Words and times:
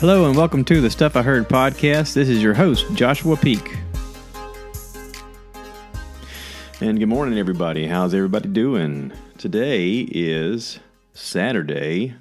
Hello 0.00 0.26
and 0.26 0.36
welcome 0.36 0.64
to 0.66 0.80
the 0.80 0.90
Stuff 0.90 1.16
I 1.16 1.22
Heard 1.22 1.48
podcast. 1.48 2.14
This 2.14 2.28
is 2.28 2.40
your 2.40 2.54
host, 2.54 2.86
Joshua 2.94 3.36
Peak. 3.36 3.76
And 6.80 7.00
good 7.00 7.08
morning, 7.08 7.36
everybody. 7.36 7.88
How's 7.88 8.14
everybody 8.14 8.48
doing? 8.48 9.10
Today 9.38 10.02
is 10.02 10.78
Saturday, 11.14 12.14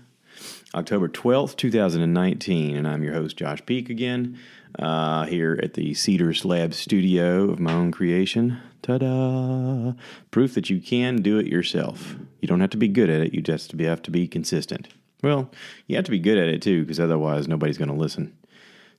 October 0.73 1.07
12th, 1.07 1.55
2019, 1.55 2.75
and 2.75 2.87
I'm 2.87 3.03
your 3.03 3.13
host, 3.13 3.37
Josh 3.37 3.63
Peak, 3.63 3.91
again, 3.91 4.39
uh, 4.79 5.27
here 5.27 5.59
at 5.61 5.75
the 5.75 5.93
Cedar 5.93 6.33
Slab 6.33 6.73
studio 6.73 7.51
of 7.51 7.59
my 7.59 7.73
own 7.73 7.91
creation. 7.91 8.57
Ta 8.81 8.97
da! 8.97 9.93
Proof 10.31 10.55
that 10.55 10.71
you 10.71 10.81
can 10.81 11.17
do 11.17 11.37
it 11.37 11.45
yourself. 11.45 12.15
You 12.41 12.47
don't 12.47 12.61
have 12.61 12.71
to 12.71 12.77
be 12.77 12.87
good 12.87 13.11
at 13.11 13.21
it, 13.21 13.35
you 13.35 13.41
just 13.43 13.79
have 13.79 14.01
to 14.01 14.09
be 14.09 14.27
consistent. 14.27 14.87
Well, 15.23 15.49
you 15.87 15.95
have 15.95 16.05
to 16.05 16.11
be 16.11 16.19
good 16.19 16.37
at 16.37 16.47
it 16.47 16.61
too, 16.61 16.81
because 16.81 16.99
otherwise 16.99 17.47
nobody's 17.47 17.77
going 17.77 17.89
to 17.89 17.95
listen. 17.95 18.37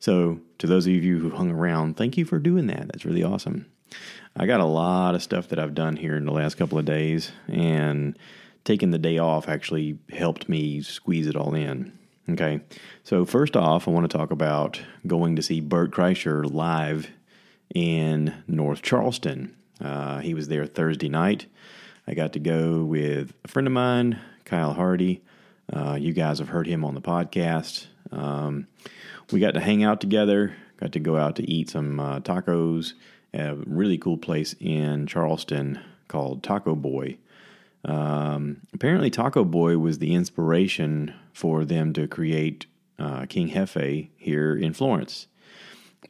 So, 0.00 0.40
to 0.58 0.66
those 0.66 0.86
of 0.86 0.92
you 0.92 1.18
who 1.18 1.30
hung 1.30 1.50
around, 1.50 1.96
thank 1.96 2.16
you 2.16 2.24
for 2.24 2.38
doing 2.38 2.66
that. 2.68 2.88
That's 2.88 3.04
really 3.04 3.24
awesome. 3.24 3.66
I 4.36 4.46
got 4.46 4.60
a 4.60 4.64
lot 4.64 5.14
of 5.14 5.22
stuff 5.22 5.48
that 5.48 5.58
I've 5.58 5.74
done 5.74 5.96
here 5.96 6.16
in 6.16 6.24
the 6.24 6.32
last 6.32 6.56
couple 6.56 6.78
of 6.78 6.84
days, 6.84 7.32
and 7.48 8.16
taking 8.64 8.90
the 8.90 8.98
day 8.98 9.18
off 9.18 9.48
actually 9.48 9.98
helped 10.10 10.48
me 10.48 10.82
squeeze 10.82 11.26
it 11.26 11.36
all 11.36 11.54
in. 11.54 11.98
Okay, 12.30 12.60
so 13.04 13.24
first 13.24 13.56
off, 13.56 13.88
I 13.88 13.90
want 13.90 14.08
to 14.08 14.16
talk 14.16 14.30
about 14.30 14.80
going 15.06 15.36
to 15.36 15.42
see 15.42 15.60
Bert 15.60 15.90
Kreischer 15.90 16.44
live 16.44 17.10
in 17.74 18.42
North 18.46 18.82
Charleston. 18.82 19.56
Uh, 19.80 20.18
he 20.18 20.34
was 20.34 20.48
there 20.48 20.66
Thursday 20.66 21.08
night. 21.08 21.46
I 22.06 22.14
got 22.14 22.34
to 22.34 22.38
go 22.38 22.84
with 22.84 23.32
a 23.44 23.48
friend 23.48 23.66
of 23.66 23.72
mine, 23.72 24.20
Kyle 24.44 24.74
Hardy. 24.74 25.22
Uh, 25.72 25.96
you 26.00 26.12
guys 26.12 26.38
have 26.38 26.48
heard 26.48 26.66
him 26.66 26.84
on 26.84 26.94
the 26.94 27.00
podcast. 27.00 27.86
Um, 28.10 28.66
we 29.30 29.40
got 29.40 29.54
to 29.54 29.60
hang 29.60 29.84
out 29.84 30.00
together, 30.00 30.54
got 30.78 30.92
to 30.92 31.00
go 31.00 31.16
out 31.16 31.36
to 31.36 31.50
eat 31.50 31.70
some 31.70 32.00
uh, 32.00 32.20
tacos 32.20 32.94
at 33.34 33.50
a 33.50 33.56
really 33.66 33.98
cool 33.98 34.16
place 34.16 34.54
in 34.60 35.06
Charleston 35.06 35.78
called 36.08 36.42
Taco 36.42 36.74
Boy. 36.74 37.18
Um, 37.84 38.62
apparently, 38.72 39.10
Taco 39.10 39.44
Boy 39.44 39.78
was 39.78 39.98
the 39.98 40.14
inspiration 40.14 41.14
for 41.32 41.64
them 41.64 41.92
to 41.92 42.08
create 42.08 42.66
uh, 42.98 43.26
King 43.26 43.50
Hefe 43.50 44.08
here 44.16 44.56
in 44.56 44.72
Florence. 44.72 45.26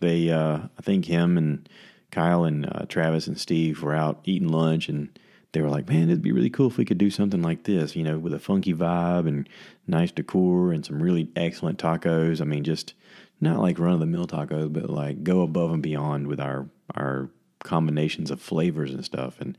They, 0.00 0.30
uh, 0.30 0.60
I 0.78 0.82
think, 0.82 1.06
him 1.06 1.36
and 1.36 1.68
Kyle 2.10 2.44
and 2.44 2.66
uh, 2.66 2.86
Travis 2.88 3.26
and 3.26 3.38
Steve 3.38 3.82
were 3.82 3.94
out 3.94 4.20
eating 4.24 4.48
lunch, 4.48 4.88
and 4.88 5.18
they 5.52 5.62
were 5.62 5.70
like, 5.70 5.88
"Man, 5.88 6.10
it'd 6.10 6.22
be 6.22 6.32
really 6.32 6.50
cool 6.50 6.68
if 6.68 6.76
we 6.76 6.84
could 6.84 6.98
do 6.98 7.10
something 7.10 7.42
like 7.42 7.64
this, 7.64 7.96
you 7.96 8.02
know, 8.02 8.18
with 8.18 8.34
a 8.34 8.38
funky 8.38 8.74
vibe 8.74 9.26
and 9.26 9.48
nice 9.86 10.12
decor 10.12 10.72
and 10.72 10.84
some 10.84 11.02
really 11.02 11.30
excellent 11.36 11.78
tacos. 11.78 12.40
I 12.40 12.44
mean, 12.44 12.64
just 12.64 12.94
not 13.40 13.60
like 13.60 13.78
run 13.78 13.94
of 13.94 14.00
the 14.00 14.06
mill 14.06 14.26
tacos, 14.26 14.72
but 14.72 14.90
like 14.90 15.24
go 15.24 15.42
above 15.42 15.72
and 15.72 15.82
beyond 15.82 16.26
with 16.26 16.40
our 16.40 16.68
our 16.94 17.30
combinations 17.60 18.30
of 18.30 18.40
flavors 18.40 18.92
and 18.92 19.04
stuff, 19.04 19.40
and 19.40 19.56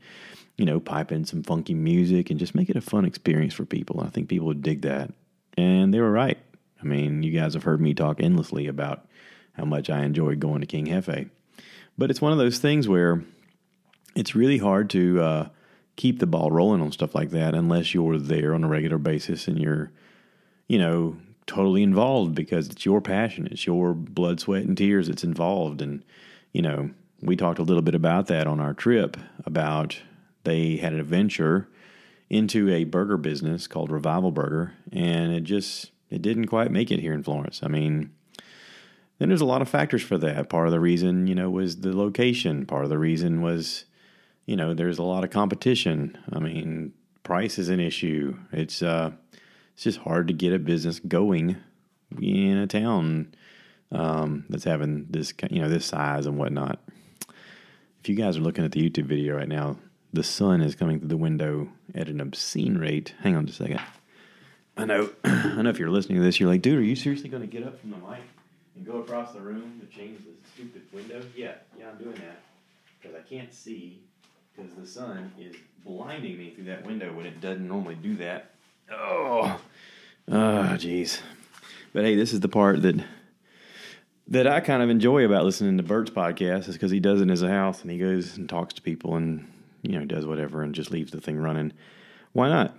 you 0.56 0.64
know, 0.64 0.78
pipe 0.78 1.10
in 1.10 1.24
some 1.24 1.42
funky 1.42 1.74
music 1.74 2.30
and 2.30 2.38
just 2.38 2.54
make 2.54 2.68
it 2.68 2.76
a 2.76 2.82
fun 2.82 3.04
experience 3.04 3.54
for 3.54 3.64
people. 3.64 4.00
I 4.00 4.10
think 4.10 4.28
people 4.28 4.46
would 4.48 4.62
dig 4.62 4.82
that, 4.82 5.12
and 5.56 5.92
they 5.92 6.00
were 6.00 6.12
right. 6.12 6.38
I 6.80 6.84
mean, 6.84 7.22
you 7.22 7.38
guys 7.38 7.54
have 7.54 7.64
heard 7.64 7.80
me 7.80 7.94
talk 7.94 8.20
endlessly 8.22 8.66
about 8.66 9.06
how 9.54 9.64
much 9.64 9.90
I 9.90 10.04
enjoy 10.04 10.36
going 10.36 10.60
to 10.60 10.66
King 10.66 10.86
Hefe, 10.86 11.30
but 11.98 12.10
it's 12.10 12.20
one 12.20 12.32
of 12.32 12.38
those 12.38 12.58
things 12.58 12.88
where 12.88 13.24
it's 14.14 14.34
really 14.34 14.58
hard 14.58 14.90
to 14.90 15.20
uh, 15.20 15.48
keep 15.96 16.18
the 16.18 16.26
ball 16.26 16.50
rolling 16.50 16.80
on 16.80 16.92
stuff 16.92 17.14
like 17.14 17.30
that 17.30 17.54
unless 17.54 17.94
you're 17.94 18.18
there 18.18 18.54
on 18.54 18.64
a 18.64 18.68
regular 18.68 18.98
basis 18.98 19.48
and 19.48 19.58
you're, 19.58 19.90
you 20.68 20.78
know, 20.78 21.16
totally 21.46 21.82
involved 21.82 22.34
because 22.34 22.68
it's 22.68 22.86
your 22.86 23.00
passion, 23.00 23.48
it's 23.50 23.66
your 23.66 23.92
blood, 23.92 24.40
sweat, 24.40 24.64
and 24.64 24.76
tears 24.76 25.08
that's 25.08 25.24
involved. 25.24 25.82
And, 25.82 26.04
you 26.52 26.62
know, 26.62 26.90
we 27.20 27.36
talked 27.36 27.58
a 27.58 27.64
little 27.64 27.82
bit 27.82 27.94
about 27.94 28.26
that 28.28 28.46
on 28.46 28.60
our 28.60 28.72
trip 28.72 29.16
about 29.44 30.00
they 30.44 30.76
had 30.76 30.92
an 30.92 31.00
adventure 31.00 31.68
into 32.28 32.70
a 32.70 32.84
burger 32.84 33.16
business 33.16 33.66
called 33.66 33.90
Revival 33.90 34.30
Burger, 34.30 34.72
and 34.92 35.32
it 35.32 35.42
just 35.42 35.90
it 36.08 36.22
didn't 36.22 36.46
quite 36.46 36.70
make 36.70 36.90
it 36.90 37.00
here 37.00 37.12
in 37.12 37.22
Florence. 37.22 37.60
I 37.62 37.68
mean, 37.68 38.10
then 39.18 39.28
there's 39.28 39.40
a 39.40 39.46
lot 39.46 39.62
of 39.62 39.68
factors 39.68 40.02
for 40.02 40.16
that. 40.18 40.48
Part 40.48 40.66
of 40.66 40.72
the 40.72 40.80
reason, 40.80 41.26
you 41.26 41.34
know, 41.34 41.50
was 41.50 41.80
the 41.80 41.94
location. 41.94 42.64
Part 42.66 42.84
of 42.84 42.90
the 42.90 42.98
reason 42.98 43.42
was, 43.42 43.84
you 44.50 44.56
know, 44.56 44.74
there's 44.74 44.98
a 44.98 45.04
lot 45.04 45.22
of 45.22 45.30
competition. 45.30 46.18
I 46.32 46.40
mean, 46.40 46.92
price 47.22 47.56
is 47.56 47.68
an 47.68 47.78
issue. 47.78 48.36
It's 48.50 48.82
uh, 48.82 49.12
it's 49.74 49.84
just 49.84 50.00
hard 50.00 50.26
to 50.26 50.34
get 50.34 50.52
a 50.52 50.58
business 50.58 50.98
going 50.98 51.56
in 52.20 52.56
a 52.56 52.66
town 52.66 53.32
um, 53.92 54.44
that's 54.48 54.64
having 54.64 55.06
this, 55.08 55.32
you 55.50 55.62
know, 55.62 55.68
this 55.68 55.86
size 55.86 56.26
and 56.26 56.36
whatnot. 56.36 56.80
If 58.00 58.08
you 58.08 58.16
guys 58.16 58.36
are 58.36 58.40
looking 58.40 58.64
at 58.64 58.72
the 58.72 58.80
YouTube 58.80 59.04
video 59.04 59.36
right 59.36 59.46
now, 59.46 59.76
the 60.12 60.24
sun 60.24 60.62
is 60.62 60.74
coming 60.74 60.98
through 60.98 61.10
the 61.10 61.16
window 61.16 61.68
at 61.94 62.08
an 62.08 62.20
obscene 62.20 62.76
rate. 62.76 63.14
Hang 63.20 63.36
on 63.36 63.46
just 63.46 63.60
a 63.60 63.62
second. 63.62 63.80
I 64.76 64.84
know, 64.84 65.10
I 65.24 65.62
know. 65.62 65.70
If 65.70 65.78
you're 65.78 65.90
listening 65.90 66.18
to 66.18 66.24
this, 66.24 66.40
you're 66.40 66.48
like, 66.48 66.62
dude, 66.62 66.76
are 66.76 66.82
you 66.82 66.96
seriously 66.96 67.28
going 67.28 67.42
to 67.42 67.46
get 67.46 67.64
up 67.64 67.78
from 67.80 67.90
the 67.90 67.98
mic 67.98 68.22
and 68.74 68.84
go 68.84 68.98
across 68.98 69.32
the 69.32 69.40
room 69.40 69.80
to 69.80 69.96
change 69.96 70.18
the 70.24 70.32
stupid 70.52 70.82
window? 70.92 71.22
Yeah, 71.36 71.52
yeah, 71.78 71.90
I'm 71.90 71.98
doing 71.98 72.16
that 72.16 72.42
because 73.00 73.16
I 73.16 73.22
can't 73.22 73.54
see 73.54 74.00
because 74.60 74.76
the 74.76 74.86
sun 74.86 75.32
is 75.38 75.56
blinding 75.84 76.38
me 76.38 76.50
through 76.50 76.64
that 76.64 76.84
window 76.84 77.12
when 77.12 77.26
it 77.26 77.40
doesn't 77.40 77.66
normally 77.66 77.94
do 77.96 78.16
that. 78.16 78.50
Oh, 78.92 79.60
oh, 80.28 80.76
jeez. 80.76 81.20
But 81.92 82.04
hey, 82.04 82.14
this 82.14 82.32
is 82.32 82.40
the 82.40 82.48
part 82.48 82.82
that 82.82 83.04
that 84.28 84.46
I 84.46 84.60
kind 84.60 84.82
of 84.82 84.90
enjoy 84.90 85.24
about 85.24 85.44
listening 85.44 85.76
to 85.76 85.82
Bert's 85.82 86.10
podcast 86.10 86.68
is 86.68 86.74
because 86.74 86.92
he 86.92 87.00
does 87.00 87.20
it 87.20 87.24
in 87.24 87.28
his 87.28 87.42
house 87.42 87.82
and 87.82 87.90
he 87.90 87.98
goes 87.98 88.36
and 88.36 88.48
talks 88.48 88.74
to 88.74 88.82
people 88.82 89.16
and 89.16 89.50
you 89.82 89.98
know 89.98 90.04
does 90.04 90.26
whatever 90.26 90.62
and 90.62 90.74
just 90.74 90.90
leaves 90.90 91.10
the 91.12 91.20
thing 91.20 91.38
running. 91.38 91.72
Why 92.32 92.48
not? 92.48 92.76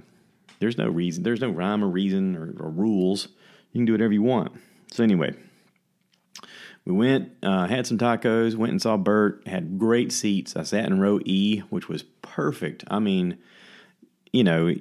There's 0.59 0.78
no 0.78 0.88
reason. 0.88 1.24
There's 1.24 1.42
no 1.42 1.50
rhyme 1.50 1.84
or 1.84 1.88
reason 1.88 2.36
or, 2.36 2.53
or 2.63 2.69
rules. 2.69 3.28
You 3.74 3.80
can 3.80 3.86
do 3.86 3.94
whatever 3.94 4.13
you 4.13 4.22
want. 4.22 4.53
So 4.92 5.03
anyway, 5.03 5.34
we 6.86 6.94
went, 6.94 7.31
uh, 7.44 7.68
had 7.68 7.86
some 7.86 7.97
tacos, 7.97 8.56
went 8.56 8.72
and 8.72 8.81
saw 8.81 8.97
Bert, 8.97 9.47
had 9.47 9.78
great 9.78 10.12
seats. 10.12 10.56
I 10.56 10.64
sat 10.64 10.86
in 10.86 11.00
row 11.00 11.19
E, 11.25 11.59
which 11.69 11.88
was 11.88 12.03
perfect. 12.22 12.84
I 12.90 13.00
mean, 13.00 13.38
you 14.34 14.44
know, 14.44 14.74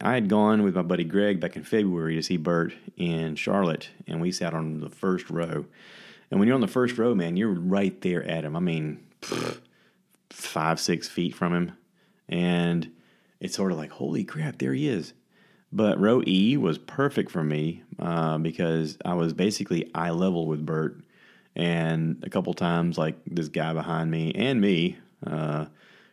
I 0.00 0.14
had 0.14 0.28
gone 0.28 0.62
with 0.62 0.74
my 0.74 0.82
buddy 0.82 1.04
Greg 1.04 1.40
back 1.40 1.56
in 1.56 1.62
February 1.62 2.16
to 2.16 2.22
see 2.22 2.38
Bert 2.38 2.72
in 2.96 3.36
Charlotte, 3.36 3.90
and 4.06 4.20
we 4.20 4.32
sat 4.32 4.54
on 4.54 4.80
the 4.80 4.88
first 4.88 5.30
row. 5.30 5.66
And 6.30 6.40
when 6.40 6.48
you're 6.48 6.54
on 6.54 6.60
the 6.60 6.66
first 6.66 6.98
row, 6.98 7.14
man, 7.14 7.36
you're 7.36 7.52
right 7.52 8.00
there 8.00 8.24
at 8.24 8.44
him. 8.44 8.56
I 8.56 8.60
mean, 8.60 9.04
five, 10.30 10.80
six 10.80 11.06
feet 11.08 11.34
from 11.34 11.54
him. 11.54 11.72
And 12.28 12.90
it's 13.40 13.54
sort 13.54 13.72
of 13.72 13.78
like, 13.78 13.90
holy 13.90 14.24
crap, 14.24 14.58
there 14.58 14.72
he 14.72 14.88
is. 14.88 15.12
But 15.70 16.00
row 16.00 16.22
E 16.26 16.56
was 16.56 16.78
perfect 16.78 17.30
for 17.30 17.44
me 17.44 17.82
uh, 17.98 18.38
because 18.38 18.96
I 19.04 19.14
was 19.14 19.32
basically 19.32 19.90
eye 19.94 20.10
level 20.10 20.46
with 20.46 20.64
Bert. 20.64 21.02
And 21.56 22.22
a 22.24 22.30
couple 22.30 22.52
times, 22.54 22.98
like 22.98 23.16
this 23.26 23.48
guy 23.48 23.72
behind 23.72 24.10
me 24.10 24.32
and 24.34 24.60
me 24.60 24.98
uh, 25.26 25.66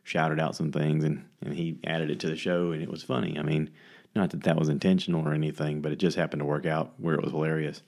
shouted 0.03 0.39
out 0.39 0.55
some 0.55 0.71
things, 0.71 1.03
and, 1.03 1.25
and 1.43 1.53
he 1.53 1.79
added 1.83 2.11
it 2.11 2.19
to 2.21 2.27
the 2.27 2.35
show, 2.35 2.71
and 2.71 2.81
it 2.81 2.89
was 2.89 3.03
funny. 3.03 3.37
I 3.39 3.43
mean, 3.43 3.69
not 4.15 4.29
that 4.31 4.43
that 4.43 4.57
was 4.57 4.69
intentional 4.69 5.27
or 5.27 5.33
anything, 5.33 5.81
but 5.81 5.91
it 5.91 5.97
just 5.97 6.17
happened 6.17 6.41
to 6.41 6.45
work 6.45 6.65
out 6.65 6.93
where 6.97 7.15
it 7.15 7.23
was 7.23 7.31
hilarious. 7.31 7.81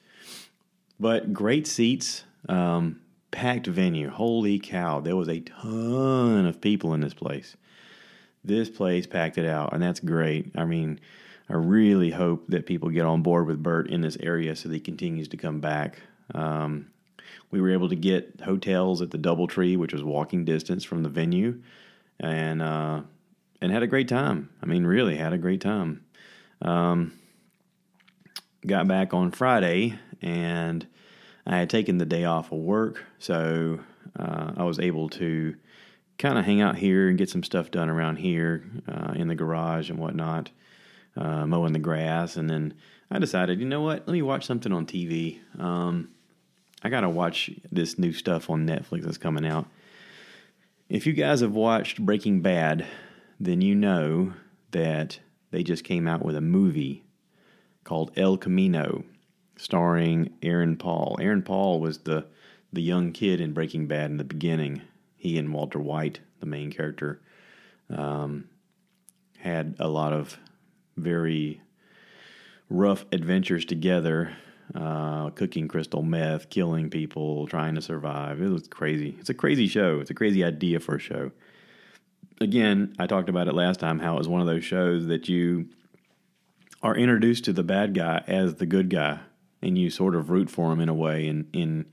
But 1.00 1.34
great 1.34 1.68
seats, 1.68 2.24
um, 2.47 3.02
packed 3.31 3.68
venue. 3.68 4.09
Holy 4.09 4.59
cow, 4.59 4.99
there 4.99 5.16
was 5.16 5.28
a 5.28 5.41
ton 5.41 6.46
of 6.46 6.61
people 6.61 6.94
in 6.94 7.02
this 7.02 7.14
place. 7.14 7.58
This 8.44 8.70
place 8.70 9.08
packed 9.08 9.38
it 9.38 9.46
out, 9.46 9.73
and 9.73 9.82
that's 9.82 9.99
great. 9.99 10.52
I 10.56 10.66
mean, 10.66 10.99
I 11.49 11.56
really 11.56 12.11
hope 12.11 12.47
that 12.47 12.66
people 12.66 12.90
get 12.90 13.06
on 13.06 13.22
board 13.22 13.47
with 13.47 13.61
Bert 13.61 13.90
in 13.90 14.02
this 14.02 14.17
area 14.20 14.56
so 14.56 14.70
that 14.70 14.76
he 14.76 14.82
continues 14.82 15.28
to 15.29 15.38
come 15.38 15.59
back. 15.59 15.99
Um, 16.34 16.88
we 17.53 17.61
were 17.61 17.70
able 17.70 17.88
to 17.88 17.96
get 17.96 18.41
hotels 18.44 19.00
at 19.03 19.11
the 19.11 19.17
DoubleTree, 19.20 19.78
which 19.78 19.94
was 19.94 20.03
walking 20.03 20.44
distance 20.44 20.84
from 20.84 21.03
the 21.03 21.09
venue, 21.09 21.61
and 22.20 22.64
uh, 22.64 23.02
and 23.61 23.72
had 23.72 23.84
a 23.84 23.88
great 23.88 24.08
time. 24.08 24.50
I 24.64 24.66
mean, 24.66 24.88
really 24.88 25.16
had 25.17 25.34
a 25.34 25.38
great 25.38 25.61
time. 25.61 26.03
Um, 26.64 27.14
got 28.66 28.88
back 28.88 29.14
on 29.14 29.29
Friday, 29.29 30.00
and 30.20 30.88
I 31.46 31.59
had 31.59 31.70
taken 31.70 32.00
the 32.00 32.08
day 32.08 32.26
off 32.26 32.52
of 32.52 32.58
work, 32.58 33.03
so 33.20 33.82
uh, 34.17 34.53
I 34.58 34.64
was 34.64 34.79
able 34.79 35.09
to 35.09 35.56
kind 36.17 36.40
of 36.40 36.46
hang 36.46 36.59
out 36.59 36.76
here 36.76 37.08
and 37.08 37.20
get 37.20 37.29
some 37.29 37.44
stuff 37.44 37.70
done 37.70 37.88
around 37.88 38.16
here 38.16 38.64
uh, 38.88 39.14
in 39.16 39.28
the 39.28 39.35
garage 39.35 39.91
and 39.91 39.99
whatnot, 39.99 40.49
uh, 41.16 41.46
mowing 41.46 41.73
the 41.73 41.79
grass. 41.79 42.35
And 42.35 42.49
then 42.49 42.73
I 43.11 43.20
decided, 43.20 43.59
you 43.59 43.67
know 43.67 43.82
what? 43.82 44.08
Let 44.08 44.14
me 44.14 44.23
watch 44.23 44.44
something 44.47 44.73
on 44.73 44.88
TV. 44.88 45.40
Um, 45.59 46.09
I 46.84 46.90
got 46.90 47.02
to 47.02 47.09
watch 47.09 47.50
this 47.72 47.97
new 47.97 48.12
stuff 48.12 48.50
on 48.50 48.68
Netflix 48.68 49.03
that's 49.03 49.18
coming 49.18 49.46
out. 49.46 49.68
If 50.90 51.08
you 51.08 51.14
guys 51.14 51.40
have 51.40 51.53
watched 51.53 52.06
Breaking 52.06 52.41
Bad, 52.41 52.85
then 53.40 53.62
you 53.62 53.74
know 53.74 54.34
that 54.72 55.20
they 55.52 55.64
just 55.64 55.84
came 55.84 56.08
out 56.08 56.26
with 56.26 56.35
a 56.35 56.41
movie 56.41 57.06
called 57.84 58.12
El 58.18 58.38
Camino. 58.38 59.03
starring 59.56 60.34
Aaron 60.41 60.76
Paul. 60.78 61.18
Aaron 61.22 61.44
Paul 61.44 61.80
was 61.80 62.00
the 62.00 62.26
the 62.72 62.82
young 62.82 63.12
kid 63.12 63.40
in 63.40 63.53
Breaking 63.53 63.88
Bad 63.88 64.09
in 64.09 64.18
the 64.18 64.24
beginning. 64.24 64.82
He 65.16 65.38
and 65.38 65.53
Walter 65.53 65.80
White, 65.80 66.22
the 66.40 66.47
main 66.47 66.72
character, 66.72 67.22
um, 67.90 68.50
had 69.38 69.76
a 69.80 69.88
lot 69.88 70.12
of 70.12 70.38
very 70.97 71.62
rough 72.70 73.06
adventures 73.12 73.64
together, 73.64 74.35
uh, 74.75 75.29
cooking 75.31 75.67
crystal 75.67 76.01
meth, 76.01 76.49
killing 76.49 76.89
people, 76.89 77.47
trying 77.47 77.75
to 77.75 77.81
survive. 77.81 78.41
It 78.41 78.49
was 78.49 78.67
crazy. 78.67 79.15
It's 79.19 79.29
a 79.29 79.33
crazy 79.33 79.67
show. 79.67 79.99
It's 79.99 80.09
a 80.09 80.15
crazy 80.15 80.43
idea 80.43 80.79
for 80.79 80.95
a 80.95 80.99
show. 80.99 81.31
Again, 82.41 82.95
I 82.99 83.07
talked 83.07 83.29
about 83.29 83.47
it 83.47 83.53
last 83.53 83.79
time 83.79 83.99
how 83.99 84.15
it 84.15 84.19
was 84.19 84.27
one 84.27 84.41
of 84.41 84.47
those 84.47 84.65
shows 84.65 85.07
that 85.07 85.29
you 85.29 85.69
are 86.81 86.95
introduced 86.95 87.45
to 87.45 87.53
the 87.53 87.63
bad 87.63 87.93
guy 87.93 88.23
as 88.27 88.55
the 88.55 88.65
good 88.65 88.89
guy 88.89 89.19
and 89.61 89.77
you 89.77 89.89
sort 89.89 90.15
of 90.15 90.29
root 90.29 90.49
for 90.49 90.71
him 90.71 90.81
in 90.81 90.89
a 90.89 90.93
way 90.93 91.27
and 91.27 91.47
in 91.53 91.85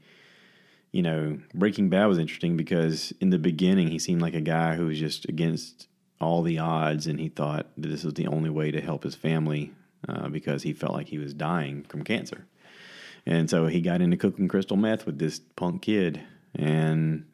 you 0.90 1.02
know 1.02 1.38
breaking 1.54 1.88
bad 1.88 2.06
was 2.06 2.18
interesting 2.18 2.56
because 2.56 3.12
in 3.20 3.30
the 3.30 3.38
beginning 3.38 3.88
he 3.88 3.98
seemed 3.98 4.20
like 4.20 4.34
a 4.34 4.40
guy 4.40 4.74
who 4.74 4.86
was 4.86 4.98
just 4.98 5.28
against 5.28 5.86
all 6.20 6.42
the 6.42 6.58
odds 6.58 7.06
and 7.06 7.20
he 7.20 7.28
thought 7.28 7.68
that 7.78 7.88
this 7.88 8.02
was 8.02 8.14
the 8.14 8.26
only 8.26 8.50
way 8.50 8.70
to 8.70 8.80
help 8.80 9.04
his 9.04 9.14
family 9.14 9.72
uh, 10.08 10.28
because 10.28 10.64
he 10.64 10.72
felt 10.72 10.92
like 10.92 11.08
he 11.08 11.18
was 11.18 11.32
dying 11.32 11.84
from 11.84 12.02
cancer 12.02 12.46
and 13.26 13.48
so 13.50 13.66
he 13.66 13.80
got 13.80 14.00
into 14.00 14.16
cooking 14.16 14.48
crystal 14.48 14.76
meth 14.76 15.06
with 15.06 15.18
this 15.18 15.40
punk 15.56 15.82
kid 15.82 16.20
and 16.54 17.26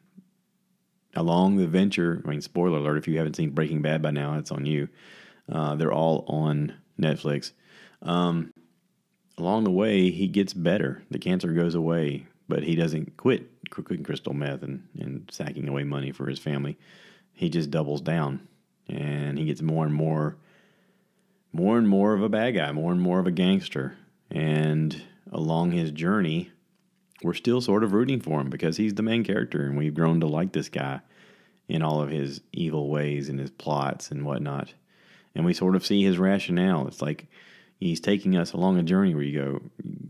along 1.15 1.57
the 1.57 1.67
venture 1.67 2.21
i 2.25 2.29
mean 2.29 2.41
spoiler 2.41 2.77
alert 2.77 2.97
if 2.97 3.07
you 3.07 3.17
haven't 3.17 3.35
seen 3.35 3.49
breaking 3.49 3.81
bad 3.81 4.01
by 4.01 4.11
now 4.11 4.37
it's 4.37 4.51
on 4.51 4.65
you 4.65 4.87
uh, 5.51 5.75
they're 5.75 5.93
all 5.93 6.25
on 6.27 6.73
netflix 6.99 7.51
um, 8.01 8.53
along 9.37 9.63
the 9.63 9.71
way, 9.71 10.09
he 10.09 10.27
gets 10.27 10.53
better. 10.53 11.03
The 11.11 11.19
cancer 11.19 11.51
goes 11.53 11.75
away, 11.75 12.27
but 12.47 12.63
he 12.63 12.75
doesn't 12.75 13.17
quit 13.17 13.49
cooking 13.69 14.03
crystal 14.03 14.33
meth 14.33 14.63
and, 14.63 14.87
and 14.99 15.29
sacking 15.31 15.67
away 15.67 15.83
money 15.83 16.11
for 16.11 16.27
his 16.27 16.39
family. 16.39 16.77
He 17.33 17.49
just 17.49 17.71
doubles 17.71 18.01
down 18.01 18.47
and 18.87 19.37
he 19.37 19.45
gets 19.45 19.61
more 19.61 19.85
and 19.85 19.93
more, 19.93 20.37
more 21.51 21.77
and 21.77 21.87
more 21.87 22.13
of 22.13 22.23
a 22.23 22.29
bad 22.29 22.51
guy, 22.55 22.71
more 22.71 22.91
and 22.91 23.01
more 23.01 23.19
of 23.19 23.27
a 23.27 23.31
gangster. 23.31 23.95
And 24.31 25.03
along 25.31 25.71
his 25.71 25.91
journey, 25.91 26.51
we're 27.23 27.33
still 27.33 27.61
sort 27.61 27.83
of 27.83 27.93
rooting 27.93 28.21
for 28.21 28.41
him 28.41 28.49
because 28.49 28.77
he's 28.77 28.93
the 28.93 29.03
main 29.03 29.23
character 29.23 29.65
and 29.65 29.77
we've 29.77 29.93
grown 29.93 30.19
to 30.19 30.27
like 30.27 30.51
this 30.53 30.69
guy 30.69 31.01
in 31.67 31.81
all 31.81 32.01
of 32.01 32.09
his 32.09 32.41
evil 32.53 32.89
ways 32.89 33.29
and 33.29 33.39
his 33.39 33.51
plots 33.51 34.11
and 34.11 34.25
whatnot. 34.25 34.73
And 35.35 35.45
we 35.45 35.53
sort 35.53 35.75
of 35.75 35.85
see 35.85 36.03
his 36.03 36.17
rationale. 36.17 36.87
It's 36.87 37.01
like, 37.01 37.27
he's 37.79 37.99
taking 37.99 38.35
us 38.35 38.53
along 38.53 38.77
a 38.77 38.83
journey 38.83 39.13
where 39.13 39.23
you 39.23 39.39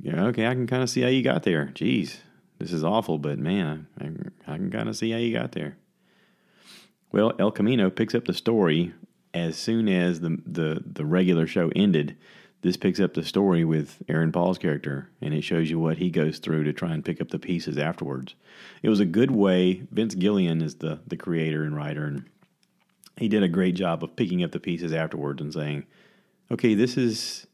go, 0.04 0.20
okay, 0.30 0.48
I 0.48 0.54
can 0.54 0.68
kind 0.68 0.84
of 0.84 0.90
see 0.90 1.02
how 1.02 1.10
you 1.10 1.22
got 1.22 1.44
there. 1.44 1.72
Jeez, 1.74 2.18
this 2.60 2.72
is 2.72 2.84
awful, 2.84 3.18
but 3.18 3.38
man, 3.40 3.88
I, 4.00 4.54
I 4.54 4.56
can 4.58 4.72
kind 4.72 4.90
of 4.90 4.96
see 4.96 5.12
how 5.12 5.18
you 5.18 5.34
got 5.34 5.52
there. 5.52 5.78
Well, 7.12 7.34
El 7.40 7.52
Camino 7.52 7.90
picks 7.90 8.16
up 8.16 8.26
the 8.26 8.34
story 8.34 8.94
as 9.34 9.58
soon 9.58 9.88
as 9.88 10.22
the, 10.22 10.38
the, 10.46 10.84
the 10.86 11.06
regular 11.06 11.48
show 11.48 11.72
ended. 11.76 12.18
This 12.62 12.78
picks 12.78 13.00
up 13.00 13.14
the 13.14 13.24
story 13.24 13.64
with 13.64 14.02
Aaron 14.10 14.32
Paul's 14.32 14.58
character, 14.58 15.10
and 15.22 15.34
it 15.34 15.44
shows 15.44 15.70
you 15.70 15.80
what 15.80 15.98
he 15.98 16.10
goes 16.10 16.40
through 16.40 16.64
to 16.64 16.74
try 16.74 16.94
and 16.94 17.06
pick 17.06 17.22
up 17.22 17.30
the 17.30 17.40
pieces 17.40 17.78
afterwards. 17.78 18.36
It 18.82 18.90
was 18.90 19.00
a 19.00 19.06
good 19.06 19.32
way. 19.32 19.84
Vince 19.92 20.16
Gilligan 20.16 20.62
is 20.62 20.76
the, 20.76 21.00
the 21.06 21.18
creator 21.18 21.64
and 21.64 21.76
writer, 21.76 22.06
and 22.06 22.26
he 23.16 23.28
did 23.28 23.44
a 23.44 23.48
great 23.48 23.76
job 23.76 24.04
of 24.04 24.16
picking 24.16 24.44
up 24.44 24.52
the 24.52 24.60
pieces 24.60 24.92
afterwards 24.92 25.42
and 25.42 25.54
saying, 25.54 25.86
okay, 26.52 26.74
this 26.74 26.98
is 26.98 27.46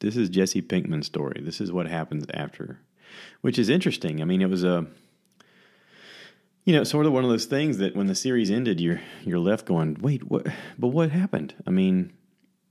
this 0.00 0.16
is 0.16 0.28
Jesse 0.28 0.62
Pinkman's 0.62 1.06
story. 1.06 1.40
This 1.42 1.60
is 1.60 1.70
what 1.70 1.86
happens 1.86 2.24
after, 2.34 2.80
which 3.40 3.58
is 3.58 3.68
interesting. 3.68 4.20
I 4.20 4.24
mean, 4.24 4.42
it 4.42 4.50
was 4.50 4.64
a 4.64 4.86
you 6.64 6.74
know, 6.74 6.84
sort 6.84 7.06
of 7.06 7.12
one 7.12 7.24
of 7.24 7.30
those 7.30 7.46
things 7.46 7.78
that 7.78 7.96
when 7.96 8.06
the 8.06 8.14
series 8.14 8.50
ended, 8.50 8.80
you're 8.80 9.00
you're 9.24 9.38
left 9.38 9.66
going, 9.66 9.96
wait, 10.00 10.30
what? 10.30 10.46
But 10.78 10.88
what 10.88 11.10
happened? 11.10 11.54
I 11.66 11.70
mean, 11.70 12.12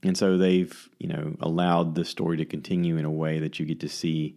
and 0.02 0.16
so 0.16 0.36
they've 0.36 0.88
you 0.98 1.08
know 1.08 1.36
allowed 1.40 1.94
the 1.94 2.04
story 2.04 2.36
to 2.36 2.44
continue 2.44 2.96
in 2.96 3.04
a 3.04 3.10
way 3.10 3.38
that 3.38 3.58
you 3.58 3.66
get 3.66 3.80
to 3.80 3.88
see 3.88 4.36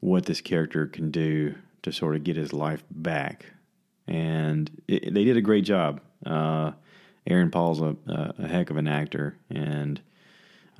what 0.00 0.26
this 0.26 0.40
character 0.40 0.86
can 0.86 1.10
do 1.10 1.54
to 1.82 1.92
sort 1.92 2.16
of 2.16 2.24
get 2.24 2.36
his 2.36 2.52
life 2.52 2.84
back, 2.90 3.46
and 4.06 4.70
it, 4.88 5.12
they 5.12 5.24
did 5.24 5.36
a 5.36 5.42
great 5.42 5.64
job. 5.64 6.00
Uh, 6.24 6.72
Aaron 7.26 7.50
Paul's 7.50 7.80
a, 7.80 7.96
a, 8.06 8.48
heck 8.48 8.70
of 8.70 8.76
an 8.76 8.88
actor, 8.88 9.36
and 9.50 10.00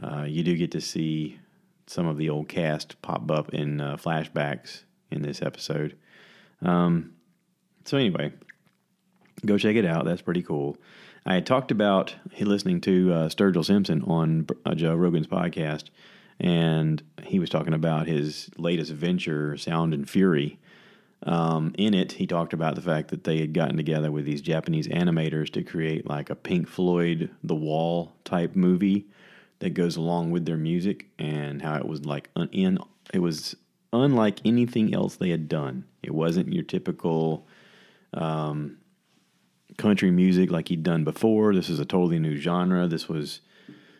uh, 0.02 0.24
you 0.26 0.42
do 0.42 0.56
get 0.56 0.72
to 0.72 0.80
see 0.80 1.38
some 1.86 2.06
of 2.06 2.16
the 2.16 2.30
old 2.30 2.48
cast 2.48 3.00
pop 3.02 3.30
up 3.30 3.52
in 3.52 3.80
uh, 3.80 3.96
flashbacks 3.96 4.84
in 5.10 5.22
this 5.22 5.42
episode. 5.42 5.96
Um, 6.62 7.12
so 7.84 7.96
anyway, 7.96 8.32
go 9.44 9.58
check 9.58 9.76
it 9.76 9.84
out. 9.84 10.04
That's 10.04 10.22
pretty 10.22 10.42
cool. 10.42 10.76
I 11.26 11.34
had 11.34 11.46
talked 11.46 11.70
about 11.70 12.14
listening 12.38 12.80
to 12.82 13.12
uh, 13.12 13.28
Sturgill 13.28 13.64
Simpson 13.64 14.02
on 14.02 14.46
uh, 14.64 14.74
Joe 14.74 14.94
Rogan's 14.94 15.26
podcast, 15.26 15.84
and 16.38 17.02
he 17.22 17.38
was 17.38 17.50
talking 17.50 17.74
about 17.74 18.06
his 18.06 18.50
latest 18.56 18.92
venture, 18.92 19.56
Sound 19.56 19.92
and 19.92 20.08
Fury. 20.08 20.58
Um, 21.24 21.74
in 21.76 21.92
it, 21.92 22.12
he 22.12 22.26
talked 22.26 22.54
about 22.54 22.74
the 22.74 22.80
fact 22.80 23.08
that 23.08 23.24
they 23.24 23.38
had 23.38 23.52
gotten 23.52 23.76
together 23.76 24.10
with 24.10 24.24
these 24.24 24.40
Japanese 24.40 24.88
animators 24.88 25.50
to 25.52 25.62
create 25.62 26.08
like 26.08 26.30
a 26.30 26.34
Pink 26.34 26.66
Floyd 26.66 27.30
The 27.44 27.54
Wall 27.54 28.14
type 28.24 28.56
movie 28.56 29.06
that 29.58 29.74
goes 29.74 29.96
along 29.96 30.30
with 30.30 30.46
their 30.46 30.56
music 30.56 31.06
and 31.18 31.60
how 31.60 31.76
it 31.76 31.86
was 31.86 32.06
like 32.06 32.30
in 32.52 32.78
it 33.12 33.18
was 33.18 33.54
unlike 33.92 34.38
anything 34.46 34.94
else 34.94 35.16
they 35.16 35.28
had 35.28 35.48
done. 35.48 35.84
It 36.02 36.14
wasn't 36.14 36.52
your 36.54 36.64
typical 36.64 37.46
um, 38.14 38.78
country 39.76 40.10
music 40.10 40.50
like 40.50 40.68
he'd 40.68 40.82
done 40.82 41.04
before. 41.04 41.54
This 41.54 41.68
is 41.68 41.78
a 41.78 41.84
totally 41.84 42.18
new 42.18 42.36
genre. 42.36 42.86
This 42.86 43.08
was 43.08 43.40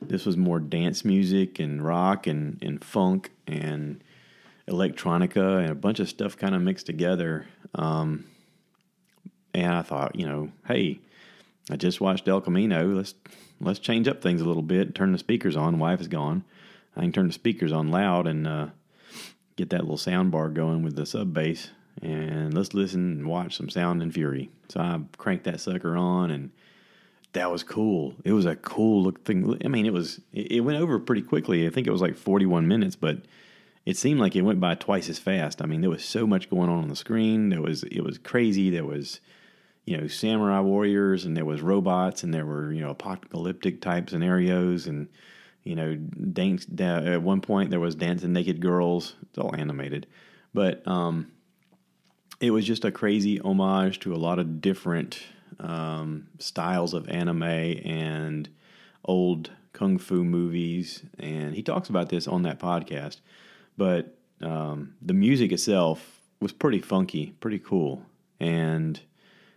this 0.03 0.25
was 0.25 0.37
more 0.37 0.59
dance 0.59 1.05
music 1.05 1.59
and 1.59 1.85
rock 1.85 2.27
and, 2.27 2.59
and 2.63 2.83
funk 2.83 3.31
and 3.47 4.03
electronica 4.67 5.61
and 5.61 5.71
a 5.71 5.75
bunch 5.75 6.01
of 6.01 6.09
stuff 6.09 6.37
kind 6.37 6.55
of 6.55 6.63
mixed 6.63 6.87
together. 6.87 7.47
Um, 7.75 8.25
and 9.53 9.75
I 9.75 9.83
thought, 9.83 10.17
you 10.17 10.27
know, 10.27 10.53
hey, 10.67 11.01
I 11.71 11.77
just 11.77 12.01
watched 12.01 12.29
El 12.29 12.41
Camino. 12.41 12.87
Let's 12.87 13.15
let's 13.61 13.79
change 13.79 14.09
up 14.09 14.23
things 14.23 14.41
a 14.41 14.45
little 14.47 14.63
bit. 14.63 14.95
Turn 14.95 15.13
the 15.13 15.19
speakers 15.19 15.57
on. 15.57 15.79
Wife 15.79 16.01
is 16.01 16.09
gone. 16.09 16.45
I 16.97 17.03
can 17.03 17.13
turn 17.13 17.27
the 17.27 17.33
speakers 17.33 17.73
on 17.73 17.91
loud 17.91 18.27
and 18.27 18.47
uh, 18.47 18.67
get 19.57 19.71
that 19.71 19.83
little 19.83 19.97
sound 19.97 20.31
bar 20.31 20.49
going 20.49 20.83
with 20.83 20.97
the 20.97 21.07
sub 21.07 21.35
bass. 21.35 21.71
And 22.03 22.55
let's 22.55 22.73
listen 22.73 23.13
and 23.13 23.27
watch 23.27 23.57
some 23.57 23.69
Sound 23.69 24.03
and 24.03 24.13
Fury. 24.13 24.51
So 24.69 24.81
I 24.81 25.01
cranked 25.19 25.45
that 25.45 25.61
sucker 25.61 25.97
on, 25.97 26.31
and 26.31 26.51
that 27.33 27.51
was 27.51 27.63
cool. 27.63 28.15
It 28.25 28.33
was 28.33 28.47
a 28.47 28.57
cool 28.57 29.03
look 29.03 29.25
thing. 29.25 29.59
I 29.65 29.69
mean, 29.69 29.87
it 29.87 29.93
was 29.93 30.21
it 30.33 30.65
went 30.65 30.79
over 30.79 30.99
pretty 30.99 31.23
quickly. 31.23 31.67
I 31.67 31.71
think 31.71 31.87
it 31.87 31.93
was 31.93 32.01
like 32.01 32.17
41 32.17 32.67
minutes, 32.67 32.97
but 32.97 33.19
it 33.85 33.97
seemed 33.97 34.21
like 34.21 34.35
it 34.35 34.43
went 34.43 34.61
by 34.61 34.75
twice 34.75 35.09
as 35.09 35.19
fast. 35.19 35.63
I 35.63 35.67
mean, 35.67 35.81
there 35.83 35.91
was 35.91 36.05
so 36.05 36.27
much 36.27 36.49
going 36.49 36.71
on 36.71 36.83
on 36.83 36.89
the 36.89 36.97
screen. 36.97 37.51
There 37.51 37.63
was 37.63 37.83
it 37.85 38.03
was 38.03 38.19
crazy. 38.19 38.71
There 38.71 38.87
was 38.87 39.21
you 39.85 39.97
know 39.97 40.07
samurai 40.07 40.61
warriors 40.61 41.25
and 41.25 41.37
there 41.37 41.45
was 41.45 41.63
robots 41.63 42.23
and 42.23 42.33
there 42.33 42.47
were 42.47 42.73
you 42.73 42.81
know 42.81 42.91
apocalyptic 42.91 43.81
type 43.81 44.09
scenarios 44.11 44.87
and 44.87 45.09
you 45.65 45.75
know 45.75 45.97
dance 45.97 46.67
at 46.79 47.23
one 47.23 47.41
point 47.41 47.71
there 47.71 47.81
was 47.81 47.95
dancing 47.95 48.33
naked 48.33 48.61
girls 48.61 49.17
it's 49.23 49.39
all 49.39 49.55
animated 49.57 50.07
but 50.55 50.87
um, 50.87 51.31
it 52.41 52.51
was 52.51 52.67
just 52.67 52.85
a 52.85 52.91
crazy 52.91 53.39
homage 53.41 54.01
to 54.01 54.15
a 54.15 54.17
lot 54.17 54.39
of 54.39 54.61
different 54.61 55.23
um, 55.59 56.27
styles 56.39 56.95
of 56.95 57.09
anime 57.09 57.43
and 57.43 58.49
old 59.05 59.51
kung 59.73 59.99
fu 59.99 60.25
movies. 60.25 61.03
And 61.19 61.55
he 61.55 61.63
talks 61.63 61.91
about 61.91 62.09
this 62.09 62.27
on 62.27 62.43
that 62.43 62.59
podcast. 62.59 63.19
But 63.77 64.17
um, 64.41 64.95
the 65.03 65.13
music 65.13 65.53
itself 65.53 66.21
was 66.41 66.53
pretty 66.53 66.81
funky 66.81 67.35
pretty 67.41 67.59
cool. 67.59 68.03
And 68.41 68.99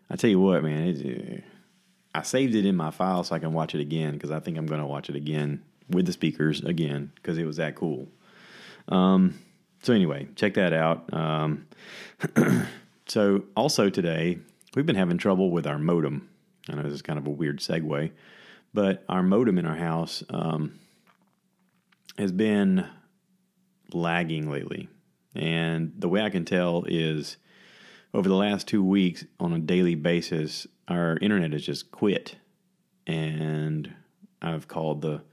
I 0.10 0.18
tell 0.18 0.30
you 0.30 0.40
what, 0.40 0.64
man, 0.64 0.88
it, 0.90 1.44
I 2.14 2.22
saved 2.22 2.54
it 2.54 2.66
in 2.66 2.76
my 2.76 2.92
file 2.92 3.24
so 3.24 3.34
I 3.36 3.40
can 3.40 3.54
watch 3.54 3.74
it 3.74 3.82
again 3.82 4.14
because 4.14 4.32
I 4.32 4.40
think 4.42 4.58
I'm 4.58 4.66
going 4.66 4.82
to 4.82 4.86
watch 4.86 5.10
it 5.10 5.16
again 5.16 5.64
with 5.90 6.06
the 6.06 6.12
speakers 6.12 6.62
again 6.62 7.14
because 7.16 7.38
it 7.38 7.46
was 7.46 7.58
that 7.58 7.76
cool. 7.76 8.10
Um, 8.90 9.40
so 9.84 9.94
anyway, 9.94 10.28
check 10.36 10.56
that 10.56 10.74
out. 10.74 11.14
Um, 11.14 11.68
so 13.08 13.44
also 13.56 13.90
today 13.90 14.40
we've 14.76 14.86
been 14.86 14.96
having 14.96 15.18
trouble 15.18 15.52
with 15.52 15.68
our 15.68 15.78
modem. 15.78 16.30
I 16.70 16.76
know 16.76 16.84
this 16.84 16.94
is 16.94 17.02
kind 17.02 17.20
of 17.20 17.28
a 17.28 17.30
weird 17.30 17.60
segue, 17.60 18.12
but 18.74 19.04
our 19.10 19.22
modem 19.22 19.58
in 19.58 19.66
our 19.66 19.76
house 19.76 20.24
um, 20.30 20.80
has 22.18 22.32
been 22.32 22.88
lagging 23.92 24.50
lately, 24.50 24.88
and 25.36 25.92
the 25.98 26.08
way 26.08 26.22
I 26.22 26.30
can 26.30 26.46
tell 26.46 26.86
is 26.88 27.36
over 28.14 28.30
the 28.30 28.36
last 28.36 28.68
two 28.68 28.84
weeks 28.84 29.26
on 29.40 29.52
a 29.52 29.60
daily 29.60 29.96
basis, 29.96 30.66
our 30.88 31.18
internet 31.18 31.52
has 31.52 31.66
just 31.66 31.92
quit. 31.92 32.38
And 33.06 33.94
I've 34.42 34.70
called 34.70 35.02
the 35.02 35.24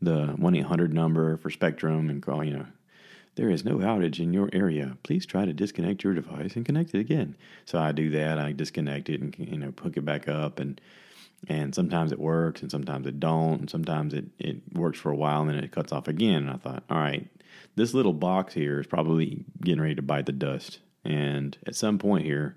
the 0.00 0.26
one 0.36 0.54
eight 0.54 0.66
hundred 0.66 0.94
number 0.94 1.36
for 1.38 1.50
Spectrum 1.50 2.08
and 2.08 2.22
call 2.22 2.44
you 2.44 2.52
know 2.52 2.66
there 3.36 3.50
is 3.50 3.64
no 3.64 3.76
outage 3.76 4.18
in 4.18 4.32
your 4.32 4.48
area. 4.52 4.96
Please 5.02 5.24
try 5.24 5.44
to 5.44 5.52
disconnect 5.52 6.02
your 6.02 6.14
device 6.14 6.56
and 6.56 6.66
connect 6.66 6.94
it 6.94 7.00
again. 7.00 7.36
So 7.64 7.78
I 7.78 7.92
do 7.92 8.10
that. 8.10 8.38
I 8.38 8.52
disconnect 8.52 9.08
it 9.08 9.20
and 9.20 9.34
you 9.38 9.58
know 9.58 9.72
hook 9.80 9.96
it 9.96 10.04
back 10.04 10.26
up 10.26 10.58
and 10.58 10.80
and 11.48 11.74
sometimes 11.74 12.12
it 12.12 12.18
works 12.18 12.62
and 12.62 12.70
sometimes 12.70 13.06
it 13.06 13.20
don't 13.20 13.60
and 13.60 13.70
sometimes 13.70 14.14
it, 14.14 14.24
it 14.38 14.56
works 14.72 14.98
for 14.98 15.10
a 15.10 15.16
while 15.16 15.42
and 15.42 15.50
then 15.50 15.62
it 15.62 15.70
cuts 15.70 15.92
off 15.92 16.08
again 16.08 16.48
and 16.48 16.50
i 16.50 16.56
thought 16.56 16.82
all 16.90 16.98
right 16.98 17.28
this 17.76 17.94
little 17.94 18.12
box 18.12 18.54
here 18.54 18.80
is 18.80 18.86
probably 18.86 19.44
getting 19.62 19.80
ready 19.80 19.94
to 19.94 20.02
bite 20.02 20.26
the 20.26 20.32
dust 20.32 20.78
and 21.04 21.58
at 21.66 21.74
some 21.74 21.98
point 21.98 22.24
here 22.24 22.56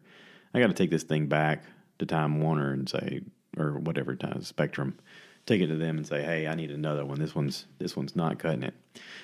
i 0.53 0.59
got 0.59 0.67
to 0.67 0.73
take 0.73 0.89
this 0.89 1.03
thing 1.03 1.27
back 1.27 1.63
to 1.99 2.05
time 2.05 2.41
warner 2.41 2.71
and 2.71 2.89
say 2.89 3.21
or 3.57 3.77
whatever 3.79 4.15
time 4.15 4.41
spectrum 4.41 4.97
take 5.45 5.61
it 5.61 5.67
to 5.67 5.75
them 5.75 5.97
and 5.97 6.07
say 6.07 6.23
hey 6.23 6.47
i 6.47 6.55
need 6.55 6.71
another 6.71 7.05
one 7.05 7.19
this 7.19 7.35
one's 7.35 7.65
this 7.79 7.95
one's 7.95 8.15
not 8.15 8.39
cutting 8.39 8.63
it 8.63 8.73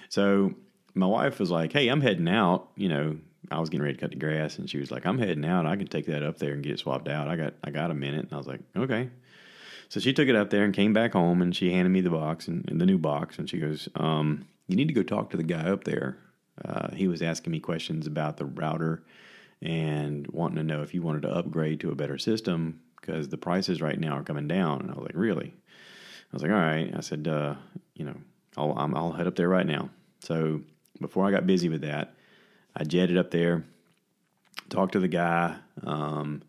so 0.09 0.53
my 0.95 1.05
wife 1.05 1.39
was 1.39 1.51
like 1.51 1.71
hey 1.71 1.87
i'm 1.87 2.01
heading 2.01 2.27
out 2.27 2.69
you 2.75 2.89
know 2.89 3.15
I 3.51 3.59
was 3.59 3.69
getting 3.69 3.83
ready 3.83 3.95
to 3.95 4.01
cut 4.01 4.11
the 4.11 4.17
grass, 4.17 4.57
and 4.57 4.69
she 4.69 4.77
was 4.77 4.91
like, 4.91 5.05
"I'm 5.05 5.17
heading 5.17 5.45
out. 5.45 5.65
I 5.65 5.75
can 5.75 5.87
take 5.87 6.05
that 6.07 6.23
up 6.23 6.37
there 6.37 6.53
and 6.53 6.63
get 6.63 6.73
it 6.73 6.79
swapped 6.79 7.07
out. 7.07 7.27
I 7.27 7.35
got 7.35 7.53
I 7.63 7.71
got 7.71 7.91
a 7.91 7.95
minute." 7.95 8.25
And 8.25 8.33
I 8.33 8.37
was 8.37 8.47
like, 8.47 8.61
"Okay." 8.75 9.09
So 9.89 9.99
she 9.99 10.13
took 10.13 10.27
it 10.27 10.35
up 10.35 10.49
there 10.49 10.63
and 10.63 10.73
came 10.73 10.93
back 10.93 11.13
home, 11.13 11.41
and 11.41 11.55
she 11.55 11.71
handed 11.71 11.89
me 11.89 12.01
the 12.01 12.09
box 12.09 12.47
and, 12.47 12.69
and 12.69 12.81
the 12.81 12.85
new 12.85 12.97
box, 12.97 13.37
and 13.37 13.49
she 13.49 13.59
goes, 13.59 13.87
um, 13.95 14.45
"You 14.67 14.75
need 14.75 14.87
to 14.87 14.93
go 14.93 15.03
talk 15.03 15.29
to 15.31 15.37
the 15.37 15.43
guy 15.43 15.69
up 15.69 15.83
there. 15.83 16.17
Uh, 16.63 16.93
he 16.95 17.07
was 17.07 17.21
asking 17.21 17.51
me 17.51 17.59
questions 17.59 18.07
about 18.07 18.37
the 18.37 18.45
router 18.45 19.03
and 19.61 20.27
wanting 20.27 20.57
to 20.57 20.63
know 20.63 20.81
if 20.81 20.93
you 20.93 21.01
wanted 21.01 21.23
to 21.23 21.33
upgrade 21.33 21.79
to 21.81 21.91
a 21.91 21.95
better 21.95 22.17
system 22.17 22.79
because 22.99 23.29
the 23.29 23.37
prices 23.37 23.81
right 23.81 23.99
now 23.99 24.13
are 24.13 24.23
coming 24.23 24.47
down." 24.47 24.81
And 24.81 24.91
I 24.91 24.95
was 24.95 25.03
like, 25.03 25.15
"Really?" 25.15 25.53
I 26.31 26.35
was 26.35 26.41
like, 26.41 26.51
"All 26.51 26.57
right." 26.57 26.91
I 26.95 27.01
said, 27.01 27.27
uh, 27.27 27.55
"You 27.93 28.05
know, 28.05 28.17
I'll 28.57 28.73
i 28.73 28.85
will 28.85 29.11
head 29.13 29.27
up 29.27 29.35
there 29.35 29.49
right 29.49 29.67
now." 29.67 29.89
So 30.19 30.61
before 30.99 31.25
I 31.25 31.31
got 31.31 31.47
busy 31.47 31.69
with 31.69 31.81
that, 31.81 32.15
I 32.75 32.83
jetted 32.83 33.17
up 33.17 33.31
there, 33.31 33.63
talked 34.69 34.93
to 34.93 34.99
the 34.99 35.07
guy. 35.07 35.55
Um, 35.83 36.43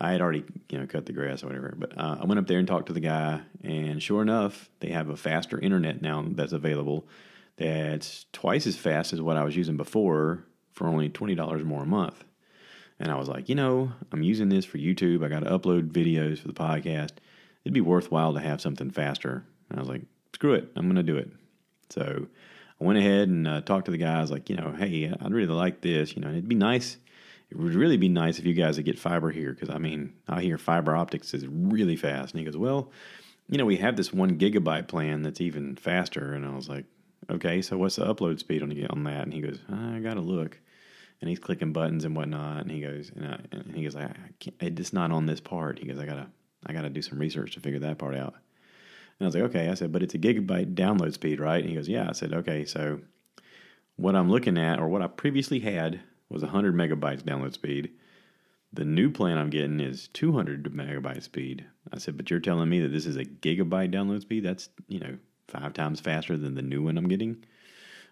I 0.00 0.12
had 0.12 0.20
already, 0.20 0.44
you 0.68 0.78
know, 0.78 0.86
cut 0.86 1.06
the 1.06 1.12
grass 1.12 1.42
or 1.42 1.46
whatever. 1.46 1.74
But 1.76 1.98
uh, 1.98 2.18
I 2.20 2.24
went 2.24 2.38
up 2.38 2.46
there 2.46 2.58
and 2.58 2.68
talked 2.68 2.86
to 2.86 2.92
the 2.92 3.00
guy, 3.00 3.40
and 3.62 4.02
sure 4.02 4.22
enough, 4.22 4.68
they 4.80 4.90
have 4.90 5.08
a 5.08 5.16
faster 5.16 5.58
internet 5.58 6.02
now 6.02 6.24
that's 6.28 6.52
available. 6.52 7.08
That's 7.56 8.26
twice 8.32 8.66
as 8.66 8.76
fast 8.76 9.12
as 9.12 9.20
what 9.20 9.36
I 9.36 9.44
was 9.44 9.56
using 9.56 9.76
before 9.76 10.44
for 10.72 10.86
only 10.86 11.08
twenty 11.08 11.34
dollars 11.34 11.64
more 11.64 11.82
a 11.82 11.86
month. 11.86 12.22
And 12.98 13.10
I 13.10 13.16
was 13.16 13.28
like, 13.28 13.48
you 13.48 13.54
know, 13.54 13.92
I'm 14.12 14.22
using 14.22 14.48
this 14.48 14.64
for 14.64 14.78
YouTube. 14.78 15.24
I 15.24 15.28
got 15.28 15.40
to 15.40 15.50
upload 15.50 15.90
videos 15.90 16.38
for 16.38 16.48
the 16.48 16.54
podcast. 16.54 17.12
It'd 17.64 17.74
be 17.74 17.80
worthwhile 17.80 18.32
to 18.34 18.40
have 18.40 18.60
something 18.60 18.90
faster. 18.90 19.44
And 19.68 19.78
I 19.78 19.82
was 19.82 19.88
like, 19.88 20.02
screw 20.34 20.54
it, 20.54 20.70
I'm 20.76 20.84
going 20.86 20.96
to 20.96 21.02
do 21.02 21.16
it. 21.16 21.30
So 21.90 22.26
I 22.80 22.84
went 22.84 22.98
ahead 22.98 23.28
and 23.28 23.48
uh, 23.48 23.60
talked 23.62 23.86
to 23.86 23.90
the 23.90 23.98
guys, 23.98 24.30
like, 24.30 24.50
you 24.50 24.56
know, 24.56 24.74
hey, 24.76 25.10
I'd 25.20 25.32
really 25.32 25.52
like 25.52 25.80
this. 25.80 26.14
You 26.14 26.22
know, 26.22 26.28
it'd 26.28 26.48
be 26.48 26.54
nice 26.54 26.98
it 27.50 27.56
would 27.56 27.74
really 27.74 27.96
be 27.96 28.08
nice 28.08 28.38
if 28.38 28.46
you 28.46 28.54
guys 28.54 28.76
would 28.76 28.86
get 28.86 28.98
fiber 28.98 29.30
here 29.30 29.52
because 29.52 29.70
I 29.70 29.78
mean, 29.78 30.14
I 30.28 30.42
hear 30.42 30.58
fiber 30.58 30.96
optics 30.96 31.32
is 31.32 31.46
really 31.46 31.96
fast. 31.96 32.34
And 32.34 32.40
he 32.40 32.44
goes, 32.44 32.56
Well, 32.56 32.90
you 33.48 33.58
know, 33.58 33.64
we 33.64 33.76
have 33.76 33.96
this 33.96 34.12
one 34.12 34.38
gigabyte 34.38 34.88
plan 34.88 35.22
that's 35.22 35.40
even 35.40 35.76
faster. 35.76 36.34
And 36.34 36.44
I 36.44 36.54
was 36.54 36.68
like, 36.68 36.86
Okay, 37.30 37.62
so 37.62 37.78
what's 37.78 37.96
the 37.96 38.04
upload 38.04 38.40
speed 38.40 38.62
on, 38.62 38.86
on 38.90 39.04
that? 39.04 39.22
And 39.22 39.32
he 39.32 39.40
goes, 39.40 39.60
I 39.72 40.00
got 40.00 40.14
to 40.14 40.20
look. 40.20 40.58
And 41.20 41.30
he's 41.30 41.38
clicking 41.38 41.72
buttons 41.72 42.04
and 42.04 42.14
whatnot. 42.14 42.62
And 42.62 42.70
he 42.70 42.80
goes, 42.80 43.10
and, 43.14 43.26
I, 43.26 43.40
and 43.50 43.74
he 43.74 43.84
goes, 43.84 43.96
I, 43.96 44.04
I 44.04 44.30
can't, 44.38 44.56
it's 44.60 44.92
not 44.92 45.12
on 45.12 45.24
this 45.24 45.40
part. 45.40 45.78
He 45.78 45.86
goes, 45.86 45.98
I 45.98 46.04
gotta, 46.04 46.26
I 46.66 46.72
gotta 46.72 46.90
do 46.90 47.00
some 47.00 47.18
research 47.18 47.54
to 47.54 47.60
figure 47.60 47.80
that 47.80 47.98
part 47.98 48.14
out. 48.14 48.34
And 49.18 49.24
I 49.24 49.26
was 49.26 49.34
like, 49.34 49.44
okay. 49.44 49.68
I 49.68 49.74
said, 49.74 49.92
but 49.92 50.02
it's 50.02 50.14
a 50.14 50.18
gigabyte 50.18 50.74
download 50.74 51.14
speed, 51.14 51.40
right? 51.40 51.60
And 51.60 51.68
he 51.68 51.74
goes, 51.74 51.88
yeah. 51.88 52.08
I 52.08 52.12
said, 52.12 52.34
okay. 52.34 52.64
So 52.64 53.00
what 53.96 54.14
I'm 54.14 54.30
looking 54.30 54.58
at, 54.58 54.78
or 54.78 54.88
what 54.88 55.02
I 55.02 55.06
previously 55.06 55.60
had, 55.60 56.00
was 56.28 56.42
100 56.42 56.74
megabytes 56.74 57.22
download 57.22 57.54
speed. 57.54 57.90
The 58.72 58.84
new 58.84 59.10
plan 59.10 59.38
I'm 59.38 59.50
getting 59.50 59.80
is 59.80 60.08
200 60.08 60.64
megabyte 60.64 61.22
speed. 61.22 61.64
I 61.92 61.98
said, 61.98 62.16
but 62.16 62.30
you're 62.30 62.40
telling 62.40 62.68
me 62.68 62.80
that 62.80 62.88
this 62.88 63.06
is 63.06 63.16
a 63.16 63.24
gigabyte 63.24 63.92
download 63.92 64.20
speed? 64.20 64.44
That's, 64.44 64.68
you 64.88 65.00
know, 65.00 65.16
five 65.48 65.72
times 65.72 66.00
faster 66.00 66.36
than 66.36 66.54
the 66.54 66.62
new 66.62 66.82
one 66.82 66.98
I'm 66.98 67.08
getting. 67.08 67.44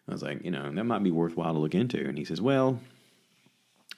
I 0.09 0.13
was 0.13 0.23
like, 0.23 0.45
you 0.45 0.51
know, 0.51 0.71
that 0.71 0.85
might 0.85 1.03
be 1.03 1.11
worthwhile 1.11 1.55
to 1.55 1.59
look 1.59 1.75
into. 1.75 2.07
And 2.07 2.17
he 2.17 2.25
says, 2.25 2.41
well, 2.41 2.79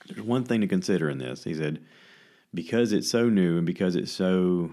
there's 0.07 0.23
one 0.23 0.45
thing 0.45 0.61
to 0.61 0.67
consider 0.67 1.11
in 1.11 1.19
this. 1.19 1.45
He 1.45 1.55
said, 1.55 1.81
because 2.55 2.93
it's 2.93 3.11
so 3.11 3.29
new 3.29 3.59
and 3.59 3.67
because 3.67 3.97
it's 3.97 4.13
so, 4.13 4.73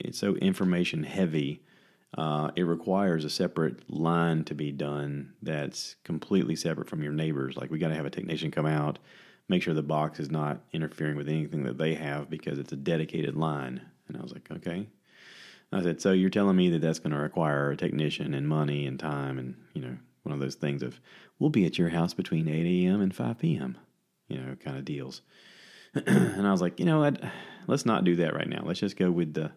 it's 0.00 0.18
so 0.18 0.34
information 0.36 1.02
heavy, 1.02 1.62
uh, 2.16 2.50
it 2.56 2.62
requires 2.62 3.24
a 3.24 3.30
separate 3.30 3.88
line 3.88 4.44
to 4.44 4.54
be 4.54 4.72
done 4.72 5.32
that's 5.42 5.96
completely 6.04 6.56
separate 6.56 6.88
from 6.88 7.02
your 7.02 7.12
neighbors. 7.12 7.56
Like 7.56 7.70
we 7.70 7.78
got 7.78 7.88
to 7.88 7.94
have 7.94 8.06
a 8.06 8.10
technician 8.10 8.50
come 8.50 8.66
out, 8.66 8.98
make 9.48 9.62
sure 9.62 9.74
the 9.74 9.82
box 9.82 10.18
is 10.18 10.30
not 10.30 10.60
interfering 10.72 11.16
with 11.16 11.28
anything 11.28 11.62
that 11.64 11.78
they 11.78 11.94
have 11.94 12.28
because 12.28 12.58
it's 12.58 12.72
a 12.72 12.76
dedicated 12.76 13.36
line. 13.36 13.80
And 14.08 14.16
I 14.16 14.22
was 14.22 14.32
like, 14.32 14.50
okay. 14.50 14.88
I 15.72 15.82
said, 15.82 16.00
so 16.00 16.10
you're 16.12 16.30
telling 16.30 16.56
me 16.56 16.68
that 16.70 16.80
that's 16.80 16.98
going 16.98 17.12
to 17.12 17.18
require 17.18 17.70
a 17.70 17.76
technician 17.76 18.34
and 18.34 18.48
money 18.48 18.86
and 18.86 18.98
time 18.98 19.38
and 19.38 19.54
you 19.72 19.82
know 19.82 19.96
one 20.22 20.34
of 20.34 20.40
those 20.40 20.56
things 20.56 20.82
of 20.82 21.00
we'll 21.38 21.50
be 21.50 21.64
at 21.64 21.78
your 21.78 21.88
house 21.88 22.12
between 22.12 22.48
8 22.48 22.86
a.m. 22.86 23.00
and 23.00 23.14
5 23.14 23.38
p.m. 23.38 23.78
You 24.28 24.38
know, 24.38 24.56
kind 24.56 24.76
of 24.76 24.84
deals. 24.84 25.22
and 25.94 26.46
I 26.46 26.52
was 26.52 26.60
like, 26.60 26.78
you 26.78 26.86
know 26.86 27.00
what? 27.00 27.22
Let's 27.66 27.86
not 27.86 28.04
do 28.04 28.16
that 28.16 28.34
right 28.34 28.48
now. 28.48 28.62
Let's 28.64 28.80
just 28.80 28.96
go 28.96 29.10
with 29.10 29.34
the 29.34 29.52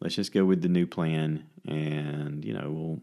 let's 0.00 0.14
just 0.14 0.32
go 0.32 0.44
with 0.44 0.62
the 0.62 0.68
new 0.68 0.86
plan 0.86 1.44
and 1.66 2.44
you 2.44 2.52
know 2.52 2.70
we'll 2.70 3.00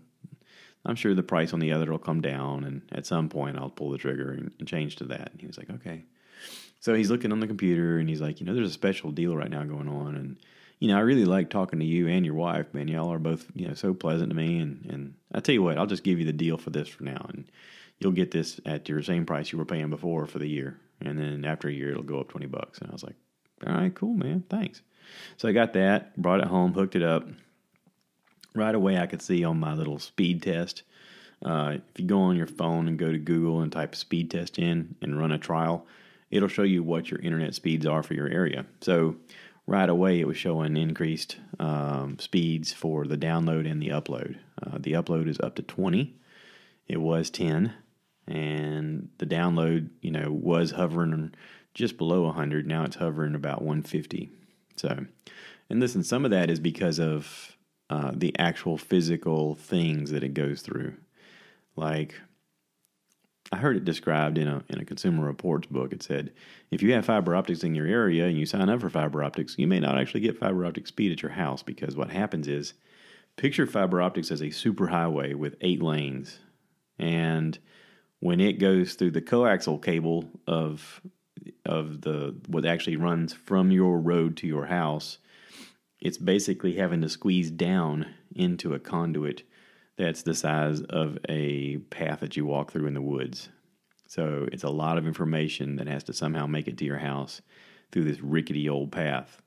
i'm 0.86 0.96
sure 0.96 1.14
the 1.14 1.24
price 1.24 1.54
on 1.54 1.60
the 1.60 1.72
other 1.72 1.90
will 1.92 2.00
come 2.00 2.22
down 2.22 2.64
and 2.64 2.82
at 2.92 3.06
some 3.06 3.30
point 3.30 3.58
i'll 3.58 3.70
pull 3.70 3.90
the 3.90 3.98
trigger 3.98 4.32
and, 4.32 4.52
and, 4.60 4.68
change 4.68 4.96
to 4.98 5.06
that. 5.06 5.32
And 5.32 5.42
he 5.42 5.48
was 5.48 5.58
like 5.58 5.70
okay. 5.70 6.04
So 6.80 6.94
he's 6.94 7.10
looking 7.10 7.32
on 7.32 7.40
the 7.40 7.48
computer 7.48 7.98
and 7.98 8.10
he's 8.10 8.22
like 8.22 8.40
you 8.40 8.46
know 8.46 8.54
there's 8.54 8.70
a 8.70 8.74
special 8.74 9.12
deal 9.12 9.36
right 9.36 9.50
now 9.50 9.64
going 9.64 9.88
on. 9.88 10.16
And 10.16 10.38
you 10.80 10.90
know 10.90 10.98
i 10.98 11.02
really 11.02 11.26
like 11.26 11.50
talking 11.50 11.80
to 11.80 11.86
you 11.86 12.08
and 12.08 12.26
your 12.26 12.36
wife 12.36 12.74
man. 12.74 12.88
Y'all 12.88 13.12
are 13.12 13.20
both 13.20 13.46
you 13.56 13.68
know 13.68 13.74
so 13.74 13.94
pleasant 13.94 14.30
to 14.30 14.36
me. 14.36 14.60
And 14.60 14.86
and 14.90 15.14
i 15.34 15.40
tell 15.40 15.54
you 15.54 15.64
what 15.64 15.78
i'll 15.78 15.86
just 15.86 16.04
give 16.04 16.20
you 16.20 16.26
the 16.26 16.34
deal 16.34 16.58
for 16.58 16.70
this 16.70 16.88
for 16.88 17.04
now. 17.04 17.26
And 17.30 17.46
you'll 18.00 18.12
get 18.12 18.32
this 18.32 18.60
at 18.66 18.90
your 18.90 19.02
same 19.02 19.26
price 19.26 19.52
you 19.52 19.58
were 19.58 19.66
paying 19.66 19.90
before 19.90 20.26
for 20.26 20.40
the 20.40 20.50
year. 20.50 20.80
And 21.02 21.20
then 21.20 21.46
after 21.46 21.68
a 21.68 21.74
year 21.74 21.92
it'll 21.92 22.04
go 22.04 22.20
up 22.20 22.30
20 22.30 22.48
bucks. 22.48 22.80
And 22.80 22.90
i 22.90 22.94
was 22.94 23.04
like 23.04 23.16
all 23.66 23.74
right 23.74 23.94
cool 23.94 24.14
man. 24.14 24.44
Thanks 24.50 24.82
so 25.38 25.48
I 25.48 25.52
got 25.52 25.74
that, 25.74 26.16
brought 26.20 26.42
it 26.42 26.48
home, 26.48 26.74
hooked 26.74 26.96
it 26.96 27.04
up. 27.04 27.28
Right 28.56 28.76
away, 28.76 28.98
I 28.98 29.08
could 29.08 29.22
see 29.22 29.44
on 29.44 29.60
my 29.60 29.74
little 29.74 30.00
speed 30.00 30.44
test. 30.44 30.84
Uh, 31.44 31.78
if 31.78 32.00
you 32.00 32.06
go 32.06 32.20
on 32.20 32.38
your 32.38 32.48
phone 32.48 32.88
and 32.88 32.98
go 32.98 33.12
to 33.12 33.18
Google 33.18 33.62
and 33.62 33.72
type 33.72 33.96
speed 33.96 34.32
test 34.32 34.58
in 34.58 34.96
and 35.02 35.20
run 35.20 35.32
a 35.32 35.38
trial, 35.38 35.86
it'll 36.32 36.48
show 36.48 36.64
you 36.64 36.84
what 36.84 37.12
your 37.12 37.20
internet 37.20 37.54
speeds 37.54 37.86
are 37.86 38.04
for 38.04 38.14
your 38.14 38.30
area. 38.30 38.66
So 38.82 39.18
right 39.68 39.90
away, 39.90 40.20
it 40.20 40.28
was 40.28 40.38
showing 40.38 40.78
increased 40.78 41.38
um, 41.60 42.18
speeds 42.20 42.74
for 42.74 43.06
the 43.06 43.18
download 43.18 43.70
and 43.70 43.82
the 43.82 43.90
upload. 43.90 44.38
Uh, 44.62 44.78
the 44.80 44.94
upload 44.94 45.28
is 45.28 45.40
up 45.40 45.56
to 45.56 45.62
20. 45.62 46.16
It 46.88 47.02
was 47.02 47.30
10, 47.30 47.74
and 48.28 49.10
the 49.18 49.26
download, 49.26 49.90
you 50.02 50.12
know, 50.12 50.32
was 50.32 50.72
hovering 50.72 51.34
just 51.74 51.98
below 51.98 52.24
100. 52.24 52.68
Now 52.68 52.84
it's 52.84 52.98
hovering 52.98 53.36
about 53.36 53.62
150. 53.62 54.30
So, 54.76 55.06
and 55.70 55.80
listen, 55.80 56.04
some 56.04 56.26
of 56.26 56.32
that 56.32 56.50
is 56.50 56.60
because 56.60 57.00
of 57.00 57.58
uh, 57.90 58.12
the 58.14 58.36
actual 58.40 58.78
physical 58.78 59.56
things 59.56 60.12
that 60.12 60.24
it 60.24 60.34
goes 60.34 60.62
through. 60.62 60.96
Like, 61.76 62.16
I 63.52 63.58
heard 63.58 63.78
it 63.78 63.86
described 63.86 64.38
in 64.38 64.48
a 64.48 64.64
in 64.70 64.80
a 64.80 64.86
Consumer 64.86 65.26
Reports 65.26 65.68
book. 65.68 65.94
It 65.94 66.02
said 66.02 66.34
if 66.72 66.82
you 66.82 66.94
have 66.94 67.06
fiber 67.06 67.36
optics 67.36 67.64
in 67.64 67.76
your 67.76 67.86
area 67.86 68.26
and 68.26 68.38
you 68.38 68.46
sign 68.46 68.70
up 68.70 68.82
for 68.82 68.90
fiber 68.90 69.24
optics, 69.24 69.56
you 69.58 69.68
may 69.68 69.80
not 69.80 69.98
actually 69.98 70.22
get 70.22 70.40
fiber 70.40 70.66
optic 70.66 70.88
speed 70.88 71.12
at 71.12 71.22
your 71.22 71.32
house 71.32 71.62
because 71.62 71.96
what 71.96 72.10
happens 72.10 72.48
is 72.48 72.74
picture 73.36 73.68
fiber 73.68 74.02
optics 74.02 74.32
as 74.32 74.42
a 74.42 74.46
superhighway 74.48 75.36
with 75.36 75.56
eight 75.62 75.82
lanes, 75.82 76.40
and 76.98 77.60
when 78.20 78.40
it 78.40 78.54
goes 78.54 78.94
through 78.94 79.12
the 79.12 79.22
coaxial 79.22 79.84
cable 79.84 80.30
of 80.48 81.02
of 81.66 82.02
the 82.02 82.36
what 82.48 82.66
actually 82.66 82.98
runs 82.98 83.34
from 83.34 83.72
your 83.72 84.00
road 84.00 84.38
to 84.38 84.48
your 84.48 84.66
house, 84.66 85.18
it's 86.00 86.18
basically 86.18 86.76
having 86.76 87.02
to 87.02 87.10
squeeze 87.10 87.50
down 87.50 88.08
into 88.36 88.74
a 88.74 88.80
conduit 88.80 89.44
that's 89.98 90.24
the 90.24 90.36
size 90.36 90.82
of 90.82 91.18
a 91.30 91.78
path 91.90 92.20
that 92.22 92.36
you 92.36 92.46
walk 92.46 92.72
through 92.72 92.88
in 92.88 92.94
the 92.94 93.02
woods. 93.02 93.50
So 94.08 94.48
it's 94.52 94.64
a 94.64 94.70
lot 94.70 94.98
of 94.98 95.08
information 95.08 95.78
that 95.78 95.88
has 95.88 96.04
to 96.06 96.14
somehow 96.14 96.46
make 96.46 96.68
it 96.68 96.78
to 96.80 96.86
your 96.86 96.98
house 96.98 97.42
through 97.92 98.04
this 98.04 98.22
rickety 98.22 98.68
old 98.68 98.92
path. 98.92 99.42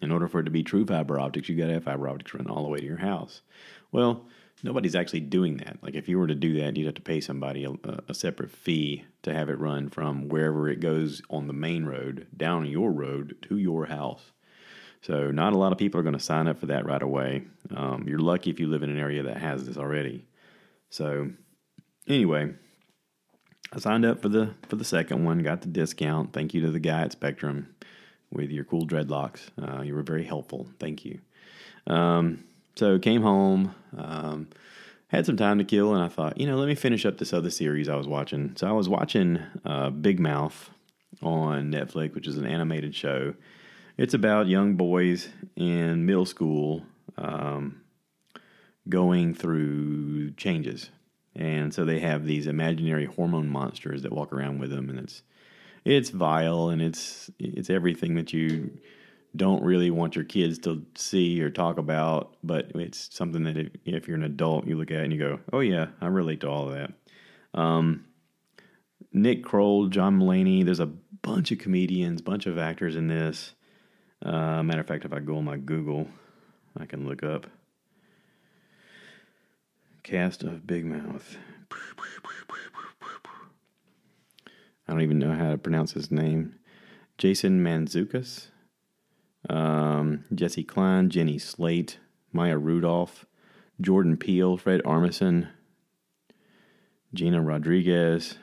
In 0.00 0.10
order 0.10 0.26
for 0.26 0.40
it 0.40 0.44
to 0.44 0.50
be 0.50 0.62
true 0.62 0.84
fiber 0.84 1.20
optics, 1.20 1.48
you 1.48 1.56
got 1.56 1.66
to 1.66 1.74
have 1.74 1.84
fiber 1.84 2.08
optics 2.08 2.34
run 2.34 2.48
all 2.48 2.64
the 2.64 2.68
way 2.68 2.78
to 2.78 2.84
your 2.84 2.96
house. 2.96 3.42
Well, 3.92 4.26
nobody's 4.62 4.94
actually 4.94 5.20
doing 5.20 5.56
that. 5.58 5.78
Like 5.82 5.94
if 5.94 6.08
you 6.08 6.18
were 6.18 6.26
to 6.26 6.34
do 6.34 6.60
that, 6.60 6.76
you'd 6.76 6.86
have 6.86 6.94
to 6.94 7.02
pay 7.02 7.20
somebody 7.20 7.64
a, 7.64 7.72
a, 8.08 8.14
separate 8.14 8.50
fee 8.50 9.04
to 9.22 9.32
have 9.32 9.48
it 9.48 9.58
run 9.58 9.88
from 9.88 10.28
wherever 10.28 10.68
it 10.68 10.80
goes 10.80 11.22
on 11.30 11.46
the 11.46 11.52
main 11.52 11.84
road 11.84 12.26
down 12.36 12.66
your 12.66 12.92
road 12.92 13.36
to 13.42 13.58
your 13.58 13.86
house. 13.86 14.32
So 15.00 15.30
not 15.32 15.52
a 15.52 15.58
lot 15.58 15.72
of 15.72 15.78
people 15.78 15.98
are 15.98 16.04
going 16.04 16.12
to 16.14 16.20
sign 16.20 16.46
up 16.46 16.60
for 16.60 16.66
that 16.66 16.86
right 16.86 17.02
away. 17.02 17.42
Um, 17.74 18.04
you're 18.06 18.20
lucky 18.20 18.50
if 18.50 18.60
you 18.60 18.68
live 18.68 18.84
in 18.84 18.90
an 18.90 18.98
area 18.98 19.24
that 19.24 19.38
has 19.38 19.66
this 19.66 19.76
already. 19.76 20.24
So 20.90 21.30
anyway, 22.06 22.54
I 23.72 23.78
signed 23.80 24.04
up 24.04 24.22
for 24.22 24.28
the 24.28 24.50
for 24.68 24.76
the 24.76 24.84
second 24.84 25.24
one, 25.24 25.40
got 25.40 25.62
the 25.62 25.68
discount. 25.68 26.32
Thank 26.32 26.54
you 26.54 26.60
to 26.62 26.70
the 26.70 26.78
guy 26.78 27.02
at 27.02 27.12
Spectrum 27.12 27.74
with 28.30 28.50
your 28.50 28.64
cool 28.64 28.86
dreadlocks. 28.86 29.40
Uh, 29.60 29.82
you 29.82 29.94
were 29.94 30.02
very 30.02 30.24
helpful. 30.24 30.68
Thank 30.78 31.04
you. 31.04 31.18
Um, 31.86 32.44
so 32.74 32.98
came 32.98 33.22
home, 33.22 33.74
um, 33.96 34.48
had 35.08 35.26
some 35.26 35.36
time 35.36 35.58
to 35.58 35.64
kill, 35.64 35.94
and 35.94 36.02
I 36.02 36.08
thought, 36.08 36.40
you 36.40 36.46
know, 36.46 36.56
let 36.56 36.68
me 36.68 36.74
finish 36.74 37.04
up 37.04 37.18
this 37.18 37.32
other 37.32 37.50
series 37.50 37.88
I 37.88 37.96
was 37.96 38.08
watching. 38.08 38.54
So 38.56 38.66
I 38.66 38.72
was 38.72 38.88
watching 38.88 39.40
uh, 39.64 39.90
Big 39.90 40.18
Mouth 40.18 40.70
on 41.22 41.70
Netflix, 41.70 42.14
which 42.14 42.26
is 42.26 42.38
an 42.38 42.46
animated 42.46 42.94
show. 42.94 43.34
It's 43.98 44.14
about 44.14 44.46
young 44.48 44.74
boys 44.74 45.28
in 45.54 46.06
middle 46.06 46.24
school 46.24 46.82
um, 47.18 47.82
going 48.88 49.34
through 49.34 50.32
changes, 50.32 50.88
and 51.36 51.74
so 51.74 51.84
they 51.84 52.00
have 52.00 52.24
these 52.24 52.46
imaginary 52.46 53.04
hormone 53.04 53.48
monsters 53.48 54.02
that 54.02 54.12
walk 54.12 54.32
around 54.32 54.58
with 54.58 54.70
them, 54.70 54.88
and 54.88 54.98
it's 54.98 55.22
it's 55.84 56.10
vile 56.10 56.68
and 56.68 56.80
it's 56.80 57.30
it's 57.38 57.68
everything 57.70 58.14
that 58.14 58.32
you 58.32 58.70
don't 59.34 59.62
really 59.62 59.90
want 59.90 60.14
your 60.14 60.24
kids 60.24 60.58
to 60.60 60.84
see 60.94 61.40
or 61.42 61.50
talk 61.50 61.78
about, 61.78 62.36
but 62.42 62.72
it's 62.74 63.14
something 63.14 63.44
that 63.44 63.56
if, 63.56 63.68
if 63.84 64.08
you're 64.08 64.16
an 64.16 64.24
adult, 64.24 64.66
you 64.66 64.76
look 64.76 64.90
at 64.90 65.00
and 65.00 65.12
you 65.12 65.18
go, 65.18 65.40
"Oh 65.52 65.60
yeah, 65.60 65.86
I 66.00 66.06
relate 66.06 66.40
to 66.40 66.50
all 66.50 66.68
of 66.68 66.74
that." 66.74 66.92
Um, 67.54 68.04
Nick 69.12 69.44
Kroll, 69.44 69.88
John 69.88 70.18
Mulaney. 70.18 70.64
There's 70.64 70.80
a 70.80 70.86
bunch 70.86 71.50
of 71.52 71.58
comedians, 71.58 72.20
bunch 72.20 72.46
of 72.46 72.58
actors 72.58 72.96
in 72.96 73.08
this. 73.08 73.54
Uh, 74.22 74.62
matter 74.62 74.80
of 74.80 74.86
fact, 74.86 75.04
if 75.04 75.12
I 75.12 75.20
go 75.20 75.38
on 75.38 75.44
my 75.44 75.56
Google, 75.56 76.08
I 76.78 76.86
can 76.86 77.06
look 77.06 77.22
up 77.22 77.46
cast 80.02 80.42
of 80.42 80.66
Big 80.66 80.84
Mouth. 80.84 81.36
I 84.88 84.92
don't 84.92 85.02
even 85.02 85.18
know 85.18 85.32
how 85.32 85.50
to 85.50 85.58
pronounce 85.58 85.92
his 85.92 86.10
name. 86.10 86.56
Jason 87.18 87.62
Mantzoukas, 87.62 88.48
um, 89.52 90.24
Jessi 90.34 90.66
Klein, 90.66 91.10
Jenny 91.10 91.38
Slate, 91.38 91.98
Maya 92.32 92.56
Rudolph, 92.56 93.26
Jordan 93.80 94.16
Peele, 94.16 94.56
Fred 94.56 94.82
Armisen, 94.84 95.48
Gina 97.12 97.42
Rodriguez, 97.42 98.38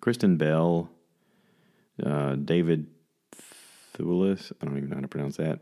Kristen 0.00 0.36
Bell, 0.36 0.90
uh, 2.04 2.34
David 2.34 2.88
Thewlis. 3.96 4.52
I 4.60 4.64
don't 4.66 4.76
even 4.76 4.90
know 4.90 4.96
how 4.96 5.02
to 5.02 5.08
pronounce 5.08 5.36
that. 5.36 5.60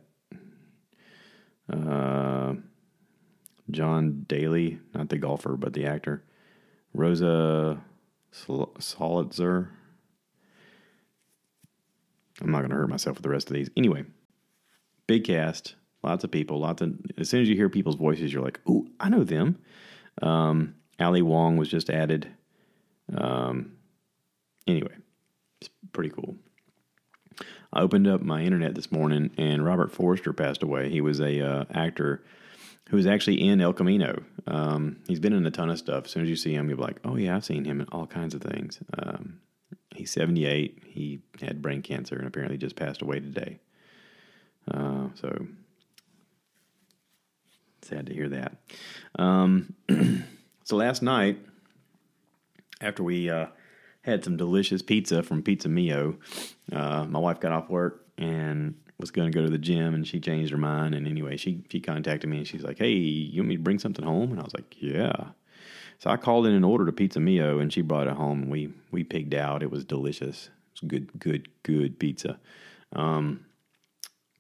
Uh, 1.71 2.55
Jon 3.71 4.25
Daly, 4.27 4.79
not 4.95 5.11
the 5.11 5.19
golfer, 5.19 5.57
but 5.57 5.75
the 5.75 5.87
actor. 5.87 6.25
Rosa 6.95 7.81
Solitzer. 8.33 9.69
I'm 12.41 12.51
not 12.51 12.61
going 12.61 12.71
to 12.71 12.77
hurt 12.77 12.89
myself 12.89 13.17
with 13.17 13.23
the 13.23 13.29
rest 13.29 13.49
of 13.49 13.55
these. 13.55 13.71
Anyway, 13.77 14.05
big 15.11 15.25
cast, 15.25 15.75
lots 16.05 16.23
of 16.23 16.31
people, 16.31 16.61
lots 16.61 16.81
of. 16.83 16.97
As 17.19 17.29
soon 17.29 17.43
as 17.43 17.49
you 17.49 17.57
hear 17.57 17.69
people's 17.69 17.97
voices, 17.97 18.33
you're 18.33 18.45
like, 18.45 18.61
"Ooh, 18.69 18.87
I 19.01 19.09
know 19.09 19.25
them." 19.25 19.59
Um, 20.23 20.77
Ali 21.01 21.21
Wong 21.21 21.57
was 21.57 21.69
just 21.69 21.91
added. 21.91 22.29
Um, 23.13 23.73
anyway, 24.69 24.95
it's 25.61 25.69
pretty 25.93 26.11
cool. 26.11 26.37
I 27.73 27.81
opened 27.81 28.07
up 28.07 28.23
my 28.23 28.43
internet 28.43 28.77
this 28.77 28.93
morning, 28.93 29.33
and 29.37 29.65
Robert 29.65 29.91
Forster 29.91 30.33
passed 30.33 30.63
away. 30.63 30.91
He 30.91 31.01
was 31.01 31.19
a 31.19 31.41
uh, 31.41 31.65
actor 31.75 32.23
who 32.91 32.97
was 32.97 33.07
actually 33.07 33.45
in 33.49 33.61
El 33.61 33.73
Camino. 33.73 34.23
Um, 34.47 34.99
he's 35.09 35.19
been 35.19 35.33
in 35.33 35.45
a 35.45 35.51
ton 35.51 35.71
of 35.71 35.79
stuff. 35.79 36.05
As 36.05 36.13
soon 36.13 36.23
as 36.23 36.29
you 36.29 36.37
see 36.37 36.55
him, 36.55 36.69
you'll 36.69 36.79
be 36.79 36.85
like, 36.85 37.01
oh, 37.05 37.17
yeah, 37.17 37.35
I've 37.35 37.45
seen 37.45 37.65
him 37.65 37.81
in 37.81 37.89
all 37.91 38.07
kinds 38.07 38.35
of 38.35 38.43
things. 38.43 38.79
Um, 38.97 39.41
he's 39.95 40.13
78. 40.13 40.83
He 40.87 41.23
had 41.41 41.63
brain 41.63 41.83
cancer 41.83 42.17
and 42.17 42.27
apparently 42.29 42.59
just 42.59 42.77
passed 42.77 43.03
away 43.03 43.19
today. 43.19 43.59
Uh, 44.69 45.09
so 45.15 45.47
sad 47.83 48.07
to 48.07 48.15
hear 48.15 48.29
that. 48.29 48.57
Um, 49.19 49.75
so 50.65 50.77
last 50.77 51.03
night, 51.03 51.39
after 52.81 53.03
we 53.03 53.29
uh, 53.29 53.47
had 54.03 54.25
some 54.25 54.37
delicious 54.37 54.83
pizza 54.83 55.23
from 55.23 55.43
Pizza 55.43 55.69
Mio, 55.69 56.17
uh, 56.73 57.05
my 57.05 57.19
wife 57.19 57.41
got 57.41 57.53
off 57.53 57.69
work 57.69 58.07
and 58.17 58.75
was 58.99 59.11
going 59.11 59.31
to 59.31 59.37
go 59.37 59.45
to 59.45 59.51
the 59.51 59.59
gym 59.59 59.95
and 59.95 60.07
she 60.07 60.21
changed 60.21 60.53
her 60.53 60.59
mind. 60.59 60.95
And 60.95 61.07
anyway, 61.07 61.37
she, 61.37 61.65
she 61.71 61.81
contacted 61.81 62.29
me 62.29 62.39
and 62.39 62.47
she's 62.47 62.63
like, 62.63 62.79
Hey, 62.79 62.93
you 62.93 63.41
want 63.41 63.49
me 63.49 63.57
to 63.57 63.63
bring 63.63 63.79
something 63.79 64.05
home? 64.05 64.31
And 64.31 64.41
I 64.41 64.45
was 64.45 64.55
like, 64.55 64.77
Yeah. 64.79 65.29
So 65.99 66.09
I 66.09 66.17
called 66.17 66.47
in 66.47 66.55
an 66.55 66.65
order 66.65 66.87
to 66.87 66.93
Pizza 66.93 67.21
Mio 67.21 67.59
and 67.59 67.73
she 67.73 67.83
brought 67.83 68.07
it 68.07 68.15
home. 68.15 68.43
And 68.43 68.51
we, 68.51 68.71
we 68.91 69.05
pigged 69.05 69.35
out. 69.35 69.63
It 69.63 69.71
was 69.71 69.85
delicious. 69.85 70.47
It 70.47 70.83
was 70.83 70.89
good, 70.89 71.19
good, 71.19 71.49
good 71.63 71.99
pizza. 71.99 72.39
Um, 72.93 73.45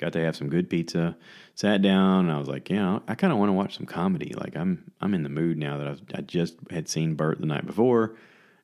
got 0.00 0.14
to 0.14 0.24
have 0.24 0.34
some 0.34 0.48
good 0.48 0.70
pizza. 0.70 1.14
Sat 1.54 1.82
down 1.82 2.24
and 2.24 2.32
I 2.32 2.38
was 2.38 2.48
like, 2.48 2.70
yeah, 2.70 3.00
I 3.06 3.14
kind 3.14 3.32
of 3.32 3.38
want 3.38 3.50
to 3.50 3.54
watch 3.54 3.76
some 3.76 3.86
comedy. 3.86 4.32
Like 4.34 4.56
I'm, 4.56 4.90
I'm 5.00 5.12
in 5.14 5.22
the 5.22 5.28
mood 5.28 5.58
now 5.58 5.76
that 5.76 5.86
I've, 5.86 6.00
I 6.14 6.22
just 6.22 6.56
had 6.70 6.88
seen 6.88 7.14
Bert 7.14 7.38
the 7.38 7.46
night 7.46 7.66
before, 7.66 8.16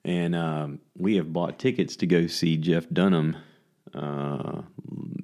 and 0.04 0.34
um, 0.34 0.80
we 0.96 1.16
have 1.16 1.32
bought 1.32 1.58
tickets 1.58 1.94
to 1.96 2.06
go 2.06 2.26
see 2.26 2.56
Jeff 2.56 2.86
Dunham 2.90 3.36
uh, 3.94 4.62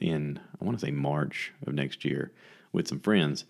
in 0.00 0.38
I 0.60 0.64
want 0.64 0.78
to 0.78 0.86
say 0.86 0.92
March 0.92 1.52
of 1.66 1.72
next 1.72 2.04
year 2.04 2.30
with 2.72 2.88
some 2.88 3.00
friends, 3.00 3.44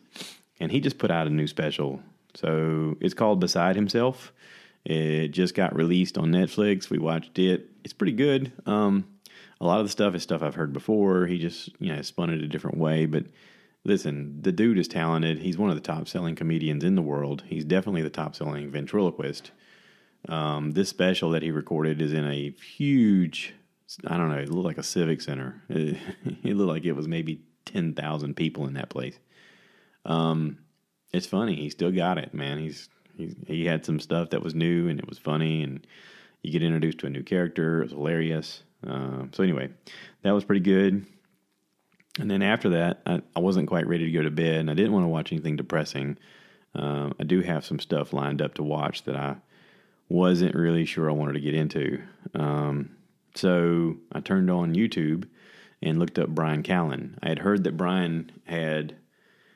and 0.61 0.71
he 0.71 0.81
just 0.81 0.99
put 0.99 1.11
out 1.11 1.27
a 1.27 1.31
new 1.31 1.47
special. 1.47 2.01
So 2.35 2.97
it's 3.01 3.15
called 3.15 3.41
Beside 3.41 3.77
Himself. 3.77 4.33
It 4.85 5.29
just 5.29 5.55
got 5.55 5.75
released 5.77 6.17
on 6.17 6.31
Netflix. 6.33 6.91
We 6.91 6.99
watched 6.99 7.39
it. 7.39 7.69
It's 7.85 7.93
pretty 7.93 8.15
good. 8.15 8.53
Um, 8.67 9.05
a 9.63 9.67
lot 9.67 9.81
of 9.81 9.87
the 9.87 9.93
stuff 9.93 10.15
is 10.15 10.23
stuff 10.23 10.43
I've 10.43 10.57
heard 10.57 10.73
before. 10.73 11.27
He 11.27 11.39
just 11.39 11.71
you 11.79 11.95
know 11.95 12.03
spun 12.03 12.31
it 12.31 12.43
a 12.43 12.49
different 12.49 12.79
way, 12.79 13.07
but 13.07 13.25
listen, 13.85 14.43
the 14.43 14.53
dude 14.53 14.79
is 14.79 14.89
talented. 14.89 15.39
He's 15.39 15.57
one 15.57 15.71
of 15.71 15.77
the 15.77 15.81
top 15.81 16.09
selling 16.09 16.35
comedians 16.35 16.85
in 16.85 16.97
the 16.97 17.03
world. 17.03 17.45
He's 17.47 17.65
definitely 17.65 18.03
the 18.03 18.11
top 18.11 18.35
selling 18.35 18.71
ventriloquist. 18.71 19.53
Um, 20.29 20.73
this 20.73 20.89
special 20.89 21.31
that 21.31 21.43
he 21.43 21.51
recorded 21.51 22.03
is 22.03 22.13
in 22.13 22.25
a 22.25 22.51
huge 22.51 23.55
I 24.07 24.17
don't 24.17 24.31
know, 24.31 24.39
it 24.39 24.49
looked 24.49 24.67
like 24.67 24.79
a 24.79 24.83
civic 24.83 25.21
center. 25.21 25.63
It, 25.69 25.97
it 26.45 26.57
looked 26.57 26.71
like 26.71 26.85
it 26.85 26.93
was 26.93 27.09
maybe 27.09 27.43
10,000 27.67 28.35
people 28.35 28.67
in 28.67 28.75
that 28.75 28.89
place. 28.89 29.19
Um, 30.05 30.59
it's 31.13 31.27
funny. 31.27 31.57
He 31.57 31.71
still 31.71 31.93
got 31.93 32.19
it, 32.19 32.33
man. 32.33 32.59
He's, 32.59 32.89
he's, 33.17 33.35
he 33.47 33.67
had 33.67 33.85
some 33.85 34.01
stuff 34.01 34.31
that 34.31 34.43
was 34.43 34.55
new 34.55 34.89
and 34.89 34.99
it 34.99 35.09
was 35.09 35.19
funny 35.19 35.63
and 35.63 35.87
you 36.43 36.51
get 36.51 36.63
introduced 36.63 36.99
to 36.99 37.07
a 37.07 37.11
new 37.11 37.23
character. 37.23 37.81
It 37.81 37.85
was 37.85 37.93
hilarious. 37.93 38.63
Uh, 38.87 39.25
so 39.33 39.43
anyway, 39.43 39.71
that 40.23 40.33
was 40.33 40.45
pretty 40.45 40.61
good. 40.61 41.07
And 42.19 42.31
then 42.31 42.43
after 42.43 42.71
that, 42.71 43.03
I, 43.07 43.23
I, 43.35 43.41
wasn't 43.41 43.69
quite 43.69 43.87
ready 43.87 44.05
to 44.05 44.11
go 44.11 44.23
to 44.23 44.31
bed 44.31 44.57
and 44.57 44.71
I 44.71 44.75
didn't 44.75 44.93
want 44.93 45.05
to 45.05 45.09
watch 45.09 45.33
anything 45.33 45.57
depressing. 45.57 46.19
Uh, 46.75 47.11
I 47.19 47.25
do 47.25 47.41
have 47.41 47.65
some 47.65 47.79
stuff 47.79 48.13
lined 48.13 48.43
up 48.43 48.55
to 48.55 48.63
watch 48.63 49.05
that 49.05 49.17
I 49.17 49.37
wasn't 50.09 50.55
really 50.55 50.85
sure 50.85 51.09
I 51.09 51.15
wanted 51.15 51.35
to 51.35 51.41
get 51.41 51.55
into. 51.55 52.03
Um, 52.35 52.91
so 53.35 53.97
I 54.13 54.21
turned 54.21 54.51
on 54.51 54.75
YouTube 54.75 55.27
and 55.83 55.99
looked 55.99 56.19
up 56.19 56.29
Bryan 56.29 56.63
Callen. 56.63 57.19
I 57.23 57.29
had 57.29 57.41
heard 57.41 57.65
that 57.65 57.77
Bryan 57.77 58.31
had 58.45 58.97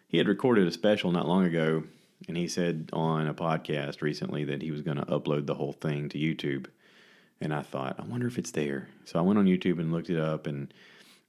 he 0.09 0.19
had 0.19 0.29
recorded 0.29 0.67
a 0.67 0.73
special 0.73 1.13
not 1.13 1.29
long 1.29 1.45
ago, 1.45 1.85
and 2.29 2.37
he 2.37 2.49
said 2.49 2.91
on 2.93 3.27
a 3.27 3.35
podcast 3.35 4.01
recently 4.01 4.45
that 4.45 4.63
he 4.63 4.71
was 4.71 4.83
going 4.83 4.97
to 4.97 5.05
upload 5.07 5.47
the 5.47 5.55
whole 5.55 5.73
thing 5.73 6.09
to 6.11 6.19
YouTube. 6.19 6.67
And 7.41 7.53
I 7.53 7.63
thought, 7.63 7.97
I 7.99 8.05
wonder 8.05 8.27
if 8.27 8.39
it's 8.39 8.53
there. 8.53 8.89
So 9.05 9.19
I 9.19 9.23
went 9.23 9.39
on 9.39 9.45
YouTube 9.45 9.79
and 9.79 9.93
looked 9.93 10.11
it 10.11 10.19
up, 10.19 10.47
and 10.47 10.73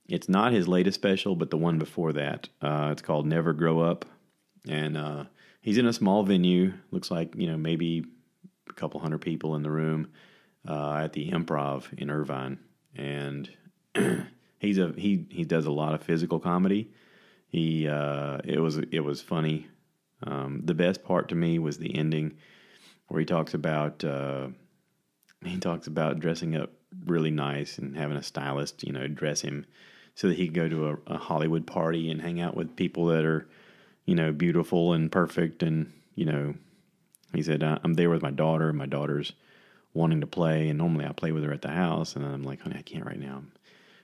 it's 0.08 0.30
not 0.30 0.54
his 0.54 0.68
latest 0.68 0.96
special, 0.96 1.36
but 1.36 1.50
the 1.50 1.58
one 1.58 1.80
before 1.80 2.14
that. 2.14 2.48
Uh, 2.62 2.90
it's 2.92 3.02
called 3.02 3.26
Never 3.26 3.54
Grow 3.54 3.80
Up, 3.82 4.06
and 4.68 4.96
uh, 4.96 5.26
he's 5.62 5.78
in 5.78 5.86
a 5.86 5.94
small 5.94 6.24
venue. 6.24 6.74
Looks 6.92 7.12
like 7.12 7.36
you 7.36 7.48
know 7.48 7.58
maybe 7.58 8.06
a 8.70 8.74
couple 8.74 9.00
hundred 9.00 9.20
people 9.20 9.56
in 9.56 9.64
the 9.64 9.72
room 9.72 10.10
uh, 10.68 11.02
at 11.04 11.14
the 11.14 11.30
Improv 11.30 11.92
in 11.98 12.10
Irvine, 12.10 12.60
and 12.96 13.50
he's 14.60 14.78
a 14.78 14.94
he 14.98 15.26
he 15.30 15.44
does 15.44 15.66
a 15.66 15.72
lot 15.72 15.94
of 15.94 16.04
physical 16.04 16.40
comedy. 16.40 16.92
He 17.48 17.88
uh, 17.88 18.40
it 18.44 18.60
was 18.60 18.78
it 18.78 19.02
was 19.02 19.22
funny. 19.22 19.68
Um, 20.24 20.62
the 20.64 20.74
best 20.74 21.04
part 21.04 21.30
to 21.30 21.36
me 21.36 21.60
was 21.60 21.78
the 21.78 21.96
ending, 21.96 22.38
where 23.08 23.20
he 23.20 23.26
talks 23.26 23.54
about 23.54 24.04
uh, 24.04 24.48
he 25.46 25.58
talks 25.58 25.88
about 25.88 26.20
dressing 26.20 26.56
up 26.56 26.72
really 27.06 27.32
nice 27.32 27.78
and 27.78 27.96
having 27.98 28.18
a 28.18 28.24
stylist, 28.24 28.84
you 28.84 28.92
know, 28.92 29.08
dress 29.08 29.42
him 29.42 29.66
so 30.16 30.28
that 30.28 30.38
he 30.38 30.48
could 30.48 30.56
go 30.56 30.70
to 30.70 30.90
a, 30.90 30.98
a 31.08 31.18
Hollywood 31.18 31.68
party 31.68 32.10
and 32.10 32.22
hang 32.22 32.42
out 32.42 32.56
with 32.56 32.76
people 32.76 33.06
that 33.08 33.24
are, 33.24 33.48
you 34.06 34.16
know, 34.16 34.32
beautiful 34.32 34.94
and 34.94 35.12
perfect. 35.12 35.62
And 35.64 35.94
you 36.16 36.26
know, 36.26 36.56
he 37.34 37.44
said, 37.44 37.62
"I'm 37.62 37.94
there 37.94 38.10
with 38.10 38.22
my 38.24 38.32
daughter. 38.32 38.74
My 38.74 38.88
daughter's." 38.88 39.34
wanting 39.98 40.22
to 40.22 40.28
play, 40.28 40.70
and 40.70 40.78
normally 40.78 41.06
I 41.06 41.12
play 41.12 41.32
with 41.32 41.44
her 41.44 41.52
at 41.52 41.64
the 41.64 41.70
house, 41.70 42.16
and 42.16 42.26
I'm 42.26 42.44
like, 42.44 42.62
honey, 42.62 42.78
I 42.78 42.84
can't 42.84 43.06
right 43.06 43.20
now. 43.20 43.38
I'm, 43.38 43.52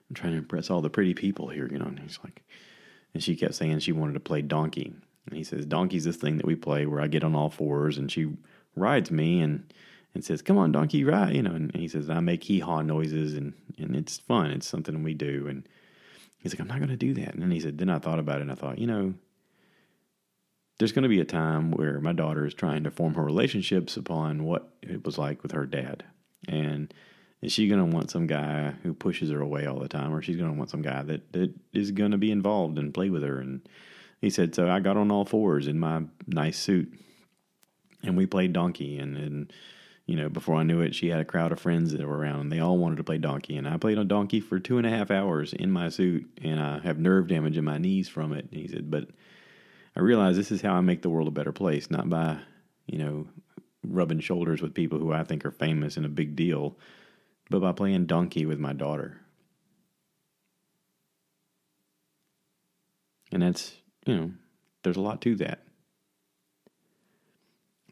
I'm 0.09 0.15
trying 0.15 0.33
to 0.33 0.39
impress 0.39 0.69
all 0.69 0.81
the 0.81 0.89
pretty 0.89 1.13
people 1.13 1.49
here, 1.49 1.69
you 1.71 1.77
know. 1.77 1.85
And 1.85 1.99
he's 1.99 2.19
like, 2.23 2.41
and 3.13 3.23
she 3.23 3.35
kept 3.35 3.55
saying 3.55 3.79
she 3.79 3.91
wanted 3.91 4.13
to 4.13 4.19
play 4.19 4.41
donkey, 4.41 4.91
and 5.27 5.37
he 5.37 5.43
says, 5.43 5.65
donkey's 5.65 6.03
this 6.03 6.17
thing 6.17 6.37
that 6.37 6.45
we 6.45 6.55
play 6.55 6.85
where 6.85 6.99
I 6.99 7.07
get 7.07 7.23
on 7.23 7.35
all 7.35 7.49
fours, 7.49 7.97
and 7.97 8.11
she 8.11 8.33
rides 8.75 9.11
me, 9.11 9.39
and 9.39 9.71
and 10.13 10.23
says, 10.23 10.41
"Come 10.41 10.57
on, 10.57 10.71
donkey, 10.71 11.03
ride," 11.03 11.35
you 11.35 11.41
know, 11.41 11.53
and 11.53 11.75
he 11.75 11.87
says, 11.87 12.09
"I 12.09 12.19
make 12.19 12.43
hee 12.43 12.59
haw 12.59 12.81
noises, 12.81 13.33
and 13.33 13.53
and 13.77 13.95
it's 13.95 14.17
fun. 14.17 14.51
It's 14.51 14.67
something 14.67 15.03
we 15.03 15.13
do." 15.13 15.47
And 15.47 15.67
he's 16.39 16.53
like, 16.53 16.61
"I'm 16.61 16.67
not 16.67 16.79
going 16.79 16.89
to 16.89 16.95
do 16.95 17.13
that." 17.15 17.33
And 17.33 17.41
then 17.41 17.51
he 17.51 17.59
said, 17.59 17.77
"Then 17.77 17.89
I 17.89 17.99
thought 17.99 18.19
about 18.19 18.39
it, 18.39 18.43
and 18.43 18.51
I 18.51 18.55
thought, 18.55 18.79
you 18.79 18.87
know." 18.87 19.13
There's 20.79 20.91
going 20.91 21.03
to 21.03 21.09
be 21.09 21.21
a 21.21 21.25
time 21.25 21.69
where 21.69 22.01
my 22.01 22.13
daughter 22.13 22.47
is 22.47 22.53
trying 22.55 22.83
to 22.83 22.91
form 22.91 23.13
her 23.13 23.23
relationships 23.23 23.95
upon 23.95 24.43
what 24.43 24.73
it 24.81 25.05
was 25.05 25.19
like 25.19 25.43
with 25.43 25.51
her 25.51 25.67
dad. 25.67 26.03
And 26.47 26.91
is 27.43 27.51
she 27.53 27.67
going 27.67 27.79
to 27.79 27.95
want 27.95 28.09
some 28.09 28.25
guy 28.25 28.71
who 28.81 28.93
pushes 28.95 29.29
her 29.29 29.39
away 29.39 29.67
all 29.67 29.79
the 29.79 29.87
time, 29.87 30.13
or 30.13 30.21
she's 30.21 30.35
going 30.35 30.51
to 30.51 30.57
want 30.57 30.71
some 30.71 30.81
guy 30.81 31.03
that, 31.03 31.31
that 31.33 31.53
is 31.73 31.91
going 31.91 32.11
to 32.11 32.17
be 32.17 32.31
involved 32.31 32.79
and 32.79 32.93
play 32.93 33.11
with 33.11 33.21
her? 33.21 33.39
And 33.39 33.61
he 34.19 34.31
said, 34.31 34.55
so 34.55 34.67
I 34.67 34.79
got 34.79 34.97
on 34.97 35.11
all 35.11 35.25
fours 35.25 35.67
in 35.67 35.79
my 35.79 36.01
nice 36.25 36.57
suit, 36.57 36.91
and 38.01 38.17
we 38.17 38.25
played 38.25 38.51
donkey. 38.51 38.97
And, 38.97 39.15
and 39.15 39.53
you 40.05 40.15
know, 40.15 40.29
before 40.29 40.55
I 40.55 40.63
knew 40.63 40.81
it, 40.81 40.95
she 40.95 41.09
had 41.09 41.19
a 41.19 41.25
crowd 41.25 41.51
of 41.51 41.59
friends 41.59 41.91
that 41.93 42.05
were 42.05 42.17
around, 42.17 42.41
and 42.41 42.51
they 42.51 42.59
all 42.59 42.77
wanted 42.77 42.97
to 42.97 43.03
play 43.03 43.17
donkey. 43.17 43.55
And 43.55 43.67
I 43.67 43.77
played 43.77 43.97
on 43.97 44.07
donkey 44.07 44.39
for 44.39 44.59
two 44.59 44.77
and 44.77 44.85
a 44.85 44.89
half 44.89 45.11
hours 45.11 45.53
in 45.53 45.71
my 45.71 45.89
suit, 45.89 46.29
and 46.41 46.59
I 46.59 46.79
have 46.79 46.99
nerve 46.99 47.27
damage 47.27 47.57
in 47.57 47.63
my 47.63 47.77
knees 47.77 48.09
from 48.09 48.33
it. 48.33 48.45
And 48.51 48.59
he 48.59 48.67
said, 48.67 48.91
but 48.91 49.09
I 49.95 50.01
realized 50.01 50.37
this 50.37 50.51
is 50.51 50.61
how 50.61 50.73
I 50.73 50.81
make 50.81 51.01
the 51.01 51.09
world 51.09 51.27
a 51.27 51.31
better 51.31 51.53
place, 51.53 51.89
not 51.89 52.09
by, 52.09 52.39
you 52.85 52.97
know, 52.97 53.27
rubbing 53.85 54.19
shoulders 54.19 54.61
with 54.61 54.73
people 54.73 54.99
who 54.99 55.13
I 55.13 55.23
think 55.23 55.45
are 55.45 55.51
famous 55.51 55.97
and 55.97 56.05
a 56.05 56.09
big 56.09 56.35
deal 56.35 56.77
but 57.49 57.59
by 57.59 57.71
playing 57.71 58.05
donkey 58.05 58.45
with 58.45 58.59
my 58.59 58.73
daughter. 58.73 59.19
And 63.31 63.41
that's, 63.41 63.73
you 64.05 64.15
know, 64.15 64.31
there's 64.83 64.97
a 64.97 65.01
lot 65.01 65.21
to 65.21 65.35
that. 65.35 65.63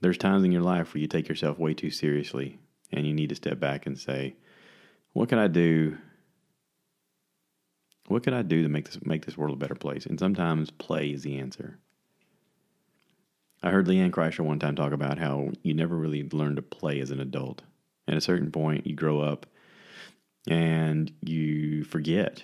There's 0.01 0.17
times 0.17 0.43
in 0.43 0.51
your 0.51 0.63
life 0.63 0.93
where 0.93 1.01
you 1.01 1.07
take 1.07 1.29
yourself 1.29 1.59
way 1.59 1.73
too 1.73 1.91
seriously 1.91 2.59
and 2.91 3.05
you 3.05 3.13
need 3.13 3.29
to 3.29 3.35
step 3.35 3.59
back 3.59 3.85
and 3.85 3.97
say, 3.97 4.35
what 5.13 5.29
can 5.29 5.37
I 5.37 5.47
do? 5.47 5.97
What 8.07 8.23
can 8.23 8.33
I 8.33 8.41
do 8.41 8.63
to 8.63 8.69
make 8.69 8.85
this 8.85 8.99
make 9.03 9.25
this 9.25 9.37
world 9.37 9.55
a 9.55 9.59
better 9.59 9.75
place? 9.75 10.05
And 10.05 10.19
sometimes 10.19 10.71
play 10.71 11.11
is 11.11 11.21
the 11.21 11.37
answer. 11.37 11.79
I 13.63 13.69
heard 13.69 13.87
LeeAnn 13.87 14.09
Kreischer 14.09 14.43
one 14.43 14.59
time 14.59 14.75
talk 14.75 14.91
about 14.91 15.19
how 15.19 15.51
you 15.61 15.73
never 15.73 15.95
really 15.95 16.27
learn 16.29 16.55
to 16.55 16.63
play 16.63 16.99
as 16.99 17.11
an 17.11 17.19
adult. 17.19 17.61
At 18.07 18.17
a 18.17 18.21
certain 18.21 18.51
point, 18.51 18.87
you 18.87 18.95
grow 18.95 19.21
up 19.21 19.45
and 20.47 21.11
you 21.21 21.83
forget. 21.83 22.43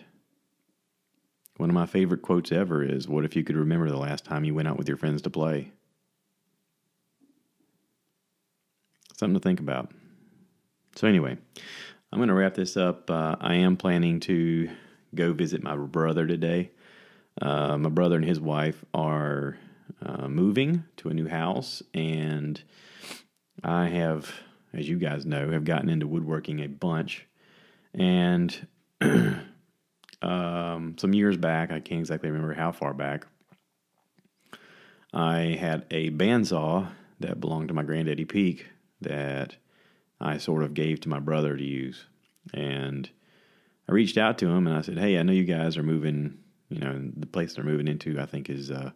One 1.57 1.71
of 1.71 1.73
my 1.73 1.87
favorite 1.87 2.21
quotes 2.21 2.51
ever 2.51 2.83
is 2.83 3.07
What 3.07 3.25
if 3.25 3.35
you 3.35 3.43
could 3.43 3.57
remember 3.57 3.89
the 3.89 3.97
last 3.97 4.25
time 4.25 4.43
you 4.43 4.53
went 4.53 4.67
out 4.67 4.77
with 4.77 4.87
your 4.87 4.97
friends 4.97 5.23
to 5.23 5.31
play? 5.31 5.71
Something 9.17 9.33
to 9.33 9.39
think 9.39 9.59
about. 9.59 9.91
So, 10.95 11.07
anyway, 11.07 11.37
I'm 12.11 12.19
going 12.19 12.29
to 12.29 12.35
wrap 12.35 12.53
this 12.53 12.77
up. 12.77 13.09
Uh, 13.09 13.35
I 13.41 13.55
am 13.55 13.75
planning 13.75 14.19
to 14.21 14.69
go 15.15 15.33
visit 15.33 15.63
my 15.63 15.75
brother 15.75 16.27
today. 16.27 16.69
Uh, 17.41 17.77
my 17.77 17.89
brother 17.89 18.15
and 18.15 18.25
his 18.25 18.39
wife 18.39 18.85
are 18.93 19.57
uh, 20.05 20.27
moving 20.27 20.83
to 20.97 21.09
a 21.09 21.15
new 21.15 21.27
house, 21.27 21.81
and 21.95 22.61
I 23.63 23.87
have, 23.87 24.31
as 24.71 24.87
you 24.87 24.97
guys 24.97 25.25
know, 25.25 25.49
have 25.49 25.65
gotten 25.65 25.89
into 25.89 26.05
woodworking 26.05 26.59
a 26.59 26.67
bunch. 26.67 27.25
And 27.95 28.67
um, 30.21 30.95
some 30.99 31.13
years 31.15 31.37
back, 31.37 31.71
I 31.71 31.79
can't 31.79 32.01
exactly 32.01 32.29
remember 32.29 32.53
how 32.53 32.71
far 32.71 32.93
back, 32.93 33.25
I 35.11 35.57
had 35.59 35.85
a 35.89 36.11
bandsaw 36.11 36.91
that 37.19 37.39
belonged 37.39 37.69
to 37.69 37.73
my 37.73 37.81
granddaddy 37.81 38.25
Peak 38.25 38.67
that 39.01 39.55
I 40.19 40.37
sort 40.37 40.63
of 40.63 40.73
gave 40.73 41.01
to 41.01 41.09
my 41.09 41.19
brother 41.19 41.55
to 41.55 41.63
use. 41.63 42.05
And 42.53 43.09
I 43.87 43.91
reached 43.91 44.17
out 44.17 44.37
to 44.39 44.47
him 44.47 44.67
and 44.67 44.75
I 44.75 44.81
said, 44.81 44.97
Hey, 44.97 45.17
I 45.17 45.23
know 45.23 45.33
you 45.33 45.43
guys 45.43 45.77
are 45.77 45.83
moving, 45.83 46.37
you 46.69 46.79
know, 46.79 46.99
the 47.15 47.27
place 47.27 47.55
they're 47.55 47.63
moving 47.63 47.87
into, 47.87 48.19
I 48.19 48.25
think 48.25 48.49
is, 48.49 48.71
uh, 48.71 48.91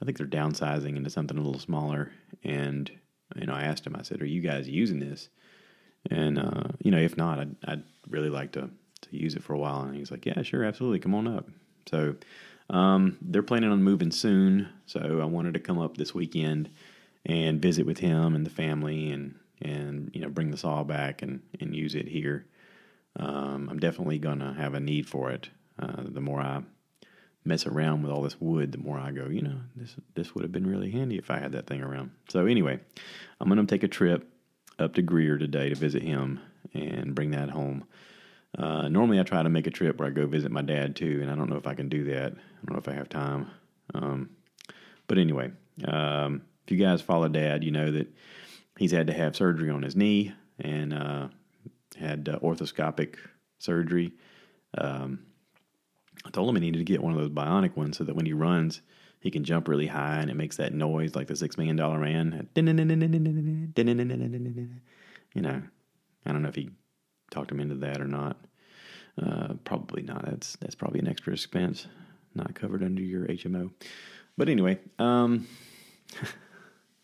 I 0.00 0.04
think 0.04 0.18
they're 0.18 0.26
downsizing 0.26 0.96
into 0.96 1.10
something 1.10 1.38
a 1.38 1.42
little 1.42 1.60
smaller. 1.60 2.12
And, 2.42 2.90
you 3.36 3.46
know, 3.46 3.54
I 3.54 3.62
asked 3.62 3.86
him, 3.86 3.96
I 3.96 4.02
said, 4.02 4.20
Are 4.20 4.26
you 4.26 4.40
guys 4.40 4.68
using 4.68 5.00
this? 5.00 5.28
And 6.10 6.38
uh, 6.38 6.64
you 6.80 6.90
know, 6.90 6.98
if 6.98 7.16
not, 7.16 7.38
I'd, 7.38 7.56
I'd 7.64 7.84
really 8.08 8.30
like 8.30 8.52
to 8.52 8.70
to 9.02 9.16
use 9.16 9.34
it 9.34 9.42
for 9.42 9.54
a 9.54 9.58
while. 9.58 9.82
And 9.82 9.96
he's 9.96 10.10
like, 10.10 10.26
yeah, 10.26 10.42
sure, 10.42 10.64
absolutely, 10.64 11.00
come 11.00 11.14
on 11.14 11.26
up. 11.26 11.48
So 11.90 12.14
um, 12.70 13.18
they're 13.20 13.42
planning 13.42 13.70
on 13.70 13.82
moving 13.82 14.10
soon. 14.10 14.68
So 14.86 15.20
I 15.20 15.24
wanted 15.24 15.54
to 15.54 15.60
come 15.60 15.78
up 15.78 15.96
this 15.96 16.14
weekend 16.14 16.70
and 17.26 17.62
visit 17.62 17.86
with 17.86 17.98
him 17.98 18.34
and 18.34 18.44
the 18.44 18.50
family, 18.50 19.10
and 19.10 19.34
and 19.60 20.10
you 20.12 20.20
know, 20.20 20.28
bring 20.28 20.50
the 20.50 20.56
saw 20.56 20.82
back 20.82 21.22
and 21.22 21.40
and 21.60 21.74
use 21.74 21.94
it 21.94 22.08
here. 22.08 22.46
Um, 23.16 23.68
I'm 23.70 23.78
definitely 23.78 24.18
gonna 24.18 24.54
have 24.54 24.74
a 24.74 24.80
need 24.80 25.08
for 25.08 25.30
it. 25.30 25.50
Uh, 25.78 26.02
the 26.04 26.20
more 26.20 26.40
I 26.40 26.62
mess 27.44 27.66
around 27.66 28.02
with 28.02 28.12
all 28.12 28.22
this 28.22 28.40
wood, 28.40 28.72
the 28.72 28.78
more 28.78 28.98
I 28.98 29.10
go, 29.10 29.26
you 29.26 29.42
know, 29.42 29.58
this 29.76 29.96
this 30.14 30.34
would 30.34 30.42
have 30.42 30.52
been 30.52 30.66
really 30.66 30.90
handy 30.90 31.18
if 31.18 31.30
I 31.30 31.38
had 31.38 31.52
that 31.52 31.66
thing 31.66 31.82
around. 31.82 32.10
So 32.28 32.46
anyway, 32.46 32.80
I'm 33.40 33.48
gonna 33.48 33.66
take 33.66 33.82
a 33.82 33.88
trip 33.88 34.28
up 34.78 34.94
to 34.94 35.02
Greer 35.02 35.38
today 35.38 35.68
to 35.68 35.74
visit 35.74 36.02
him 36.02 36.40
and 36.74 37.14
bring 37.14 37.32
that 37.32 37.50
home. 37.50 37.84
Uh, 38.56 38.88
normally, 38.88 39.18
I 39.18 39.22
try 39.22 39.42
to 39.42 39.48
make 39.48 39.66
a 39.66 39.70
trip 39.70 39.98
where 39.98 40.08
I 40.08 40.12
go 40.12 40.26
visit 40.26 40.50
my 40.50 40.62
dad 40.62 40.94
too, 40.96 41.20
and 41.22 41.30
I 41.30 41.34
don't 41.34 41.48
know 41.48 41.56
if 41.56 41.66
I 41.66 41.74
can 41.74 41.88
do 41.88 42.04
that. 42.04 42.32
I 42.32 42.66
don't 42.66 42.72
know 42.72 42.78
if 42.78 42.88
I 42.88 42.92
have 42.92 43.08
time. 43.08 43.50
Um, 43.94 44.30
but 45.06 45.18
anyway, 45.18 45.52
um, 45.86 46.42
if 46.64 46.70
you 46.70 46.76
guys 46.76 47.02
follow 47.02 47.28
Dad, 47.28 47.64
you 47.64 47.70
know 47.70 47.90
that 47.90 48.12
he's 48.78 48.92
had 48.92 49.06
to 49.08 49.12
have 49.12 49.36
surgery 49.36 49.70
on 49.70 49.82
his 49.82 49.96
knee 49.96 50.32
and 50.58 50.94
uh, 50.94 51.28
had 51.98 52.28
uh, 52.28 52.38
orthoscopic 52.40 53.16
surgery. 53.58 54.12
Um, 54.76 55.20
I 56.24 56.30
told 56.30 56.48
him 56.48 56.56
he 56.56 56.60
needed 56.60 56.78
to 56.78 56.84
get 56.84 57.02
one 57.02 57.12
of 57.12 57.18
those 57.18 57.30
bionic 57.30 57.76
ones 57.76 57.98
so 57.98 58.04
that 58.04 58.14
when 58.14 58.26
he 58.26 58.32
runs, 58.32 58.80
he 59.20 59.30
can 59.30 59.44
jump 59.44 59.68
really 59.68 59.86
high 59.86 60.18
and 60.18 60.30
it 60.30 60.36
makes 60.36 60.56
that 60.56 60.72
noise 60.72 61.14
like 61.14 61.28
the 61.28 61.36
Six 61.36 61.56
Million 61.56 61.76
Dollar 61.76 61.98
Man. 61.98 62.48
You 65.34 65.42
know, 65.42 65.62
I 66.26 66.32
don't 66.32 66.42
know 66.42 66.48
if 66.48 66.54
he 66.54 66.70
talked 67.30 67.50
him 67.50 67.60
into 67.60 67.76
that 67.76 68.00
or 68.00 68.06
not. 68.06 68.36
Uh, 69.20 69.54
probably 69.64 70.02
not. 70.02 70.24
That's 70.24 70.56
that's 70.56 70.74
probably 70.74 71.00
an 71.00 71.08
extra 71.08 71.32
expense, 71.32 71.86
not 72.34 72.54
covered 72.54 72.82
under 72.82 73.02
your 73.02 73.26
HMO. 73.26 73.70
But 74.36 74.48
anyway, 74.48 74.78
um, 74.98 75.46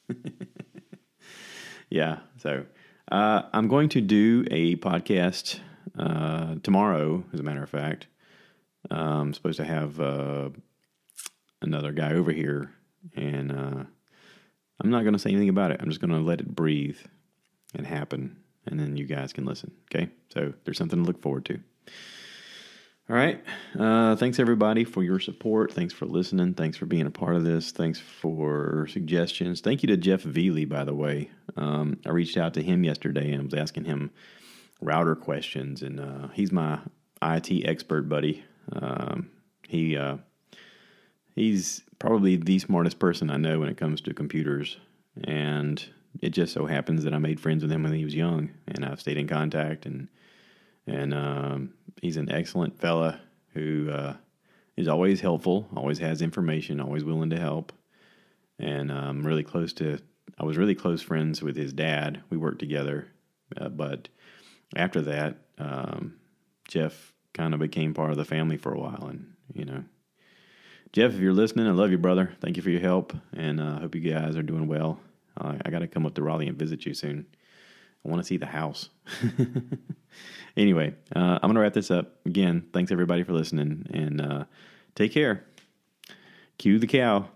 yeah. 1.91 2.19
So 2.39 2.65
uh, 3.11 3.43
I'm 3.53 3.69
going 3.69 3.89
to 3.91 4.01
do 4.01 4.45
a 4.51 4.77
podcast 4.77 5.61
uh, 5.99 6.57
tomorrow. 6.63 7.25
As 7.33 7.41
a 7.41 7.43
matter 7.43 7.63
of 7.63 7.71
fact, 7.71 8.07
I'm 8.91 9.35
supposed 9.35 9.59
to 9.59 9.65
have 9.65 10.01
uh, 10.01 10.51
another 11.63 11.93
guy 11.93 12.13
over 12.13 12.31
here, 12.31 12.73
and 13.17 13.53
uh, 13.53 13.85
I'm 14.81 14.91
not 14.91 15.03
going 15.03 15.15
to 15.15 15.19
say 15.19 15.31
anything 15.31 15.49
about 15.49 15.71
it. 15.71 15.81
I'm 15.81 15.89
just 15.89 16.01
going 16.01 16.11
to 16.13 16.19
let 16.19 16.41
it 16.41 16.55
breathe 16.55 16.99
and 17.75 17.87
happen, 17.87 18.37
and 18.67 18.79
then 18.79 18.97
you 18.97 19.07
guys 19.07 19.33
can 19.33 19.45
listen. 19.45 19.73
Okay, 19.93 20.11
so 20.33 20.53
there's 20.65 20.79
something 20.79 21.01
to 21.01 21.05
look 21.07 21.21
forward 21.21 21.45
to. 21.47 21.61
All 23.11 23.17
right. 23.17 23.43
Uh, 23.79 24.17
thanks 24.17 24.39
everybody 24.39 24.85
for 24.85 25.03
your 25.03 25.19
support. 25.19 25.73
Thanks 25.73 25.95
for 25.95 26.05
listening. 26.05 26.53
Thanks 26.53 26.77
for 26.77 26.85
being 26.85 27.07
a 27.07 27.11
part 27.11 27.37
of 27.37 27.45
this. 27.45 27.71
Thanks 27.71 27.99
for 27.99 28.87
suggestions. 28.91 29.63
Thank 29.63 29.83
you 29.83 29.87
to 29.87 29.97
Jeff 29.97 30.25
Veely, 30.25 30.69
by 30.69 30.85
the 30.85 30.95
way. 30.95 31.31
Um, 31.57 31.99
I 32.05 32.11
reached 32.11 32.37
out 32.37 32.53
to 32.55 32.63
him 32.63 32.85
yesterday 32.85 33.33
and 33.33 33.45
was 33.45 33.55
asking 33.55 33.87
him 33.87 34.11
router 34.83 35.17
questions, 35.17 35.81
and 35.81 35.99
uh, 35.99 36.29
he's 36.35 36.53
my 36.53 36.81
IT 37.23 37.51
expert 37.65 38.11
buddy. 38.11 38.45
Um, 38.73 39.31
he 39.67 39.97
uh, 39.97 40.19
he's 41.35 41.81
probably 41.99 42.37
the 42.37 42.59
smartest 42.59 42.99
person 42.99 43.31
I 43.31 43.39
know 43.39 43.59
when 43.59 43.71
it 43.71 43.79
comes 43.79 44.03
to 44.03 44.13
computers. 44.13 44.77
And 45.25 45.83
it 46.21 46.31
just 46.31 46.53
so 46.53 46.67
happens 46.67 47.05
that 47.05 47.15
I 47.15 47.19
made 47.19 47.41
friends 47.41 47.63
with 47.63 47.73
him 47.73 47.85
when 47.85 47.95
he 47.95 48.05
was 48.05 48.15
young, 48.15 48.51
and 48.67 48.85
I've 48.85 49.01
stayed 49.01 49.17
in 49.17 49.29
contact. 49.29 49.87
and 49.87 50.09
And 50.89 51.15
um, 51.15 51.75
he's 52.01 52.17
an 52.17 52.31
excellent 52.31 52.79
fella 52.79 53.21
who 53.55 53.91
uh, 53.91 54.15
is 54.77 54.89
always 54.89 55.21
helpful, 55.21 55.69
always 55.77 55.99
has 55.99 56.23
information, 56.23 56.81
always 56.81 57.05
willing 57.05 57.31
to 57.31 57.39
help. 57.39 57.73
And 58.59 58.91
I'm 58.91 59.27
really 59.27 59.45
close 59.45 59.73
to. 59.75 59.99
I 60.39 60.45
was 60.45 60.57
really 60.57 60.75
close 60.75 61.03
friends 61.03 61.43
with 61.43 61.57
his 61.57 61.73
dad. 61.73 62.23
We 62.31 62.37
worked 62.37 62.59
together, 62.59 63.09
uh, 63.57 63.69
but 63.69 64.09
after 64.77 65.01
that, 65.03 65.37
um, 65.59 66.17
Jeff 66.69 67.13
kind 67.35 67.55
of 67.55 67.61
became 67.61 67.95
part 67.95 68.11
of 68.11 68.17
the 68.17 68.25
family 68.25 68.57
for 68.57 68.73
a 68.73 68.79
while, 68.79 69.07
and 69.09 69.33
you 69.53 69.65
know 69.65 69.85
Jeff, 70.93 71.13
if 71.13 71.21
you're 71.21 71.35
listening, 71.35 71.67
I 71.67 71.73
love 71.73 71.91
you, 71.91 71.99
brother. 71.99 72.33
Thank 72.41 72.57
you 72.57 72.63
for 72.63 72.71
your 72.71 72.81
help, 72.81 73.13
and 73.35 73.61
I 73.61 73.67
uh, 73.67 73.81
hope 73.81 73.95
you 73.95 74.01
guys 74.01 74.37
are 74.37 74.43
doing 74.43 74.67
well. 74.67 74.99
Uh, 75.37 75.55
I 75.63 75.71
got 75.71 75.81
to 75.81 75.87
come 75.87 76.07
up 76.07 76.15
to 76.15 76.23
Raleigh 76.23 76.49
and 76.49 76.59
visit 76.59 76.87
you 76.87 76.95
soon. 76.95 77.27
I 78.05 78.09
want 78.09 78.23
to 78.23 78.27
see 78.27 78.37
the 78.37 78.47
house. 78.47 78.91
anyway, 80.57 80.95
uh, 81.15 81.39
I'm 81.43 81.49
going 81.49 81.55
to 81.55 81.61
wrap 81.61 81.75
this 81.75 81.91
up. 81.91 82.17
Again, 82.27 82.67
thanks 82.73 82.93
everybody 82.93 83.23
for 83.23 83.33
listening 83.33 83.87
and 83.93 84.21
uh, 84.21 84.45
take 84.95 85.13
care. 85.13 85.45
Cue 86.59 86.79
the 86.79 86.87
cow. 86.87 87.29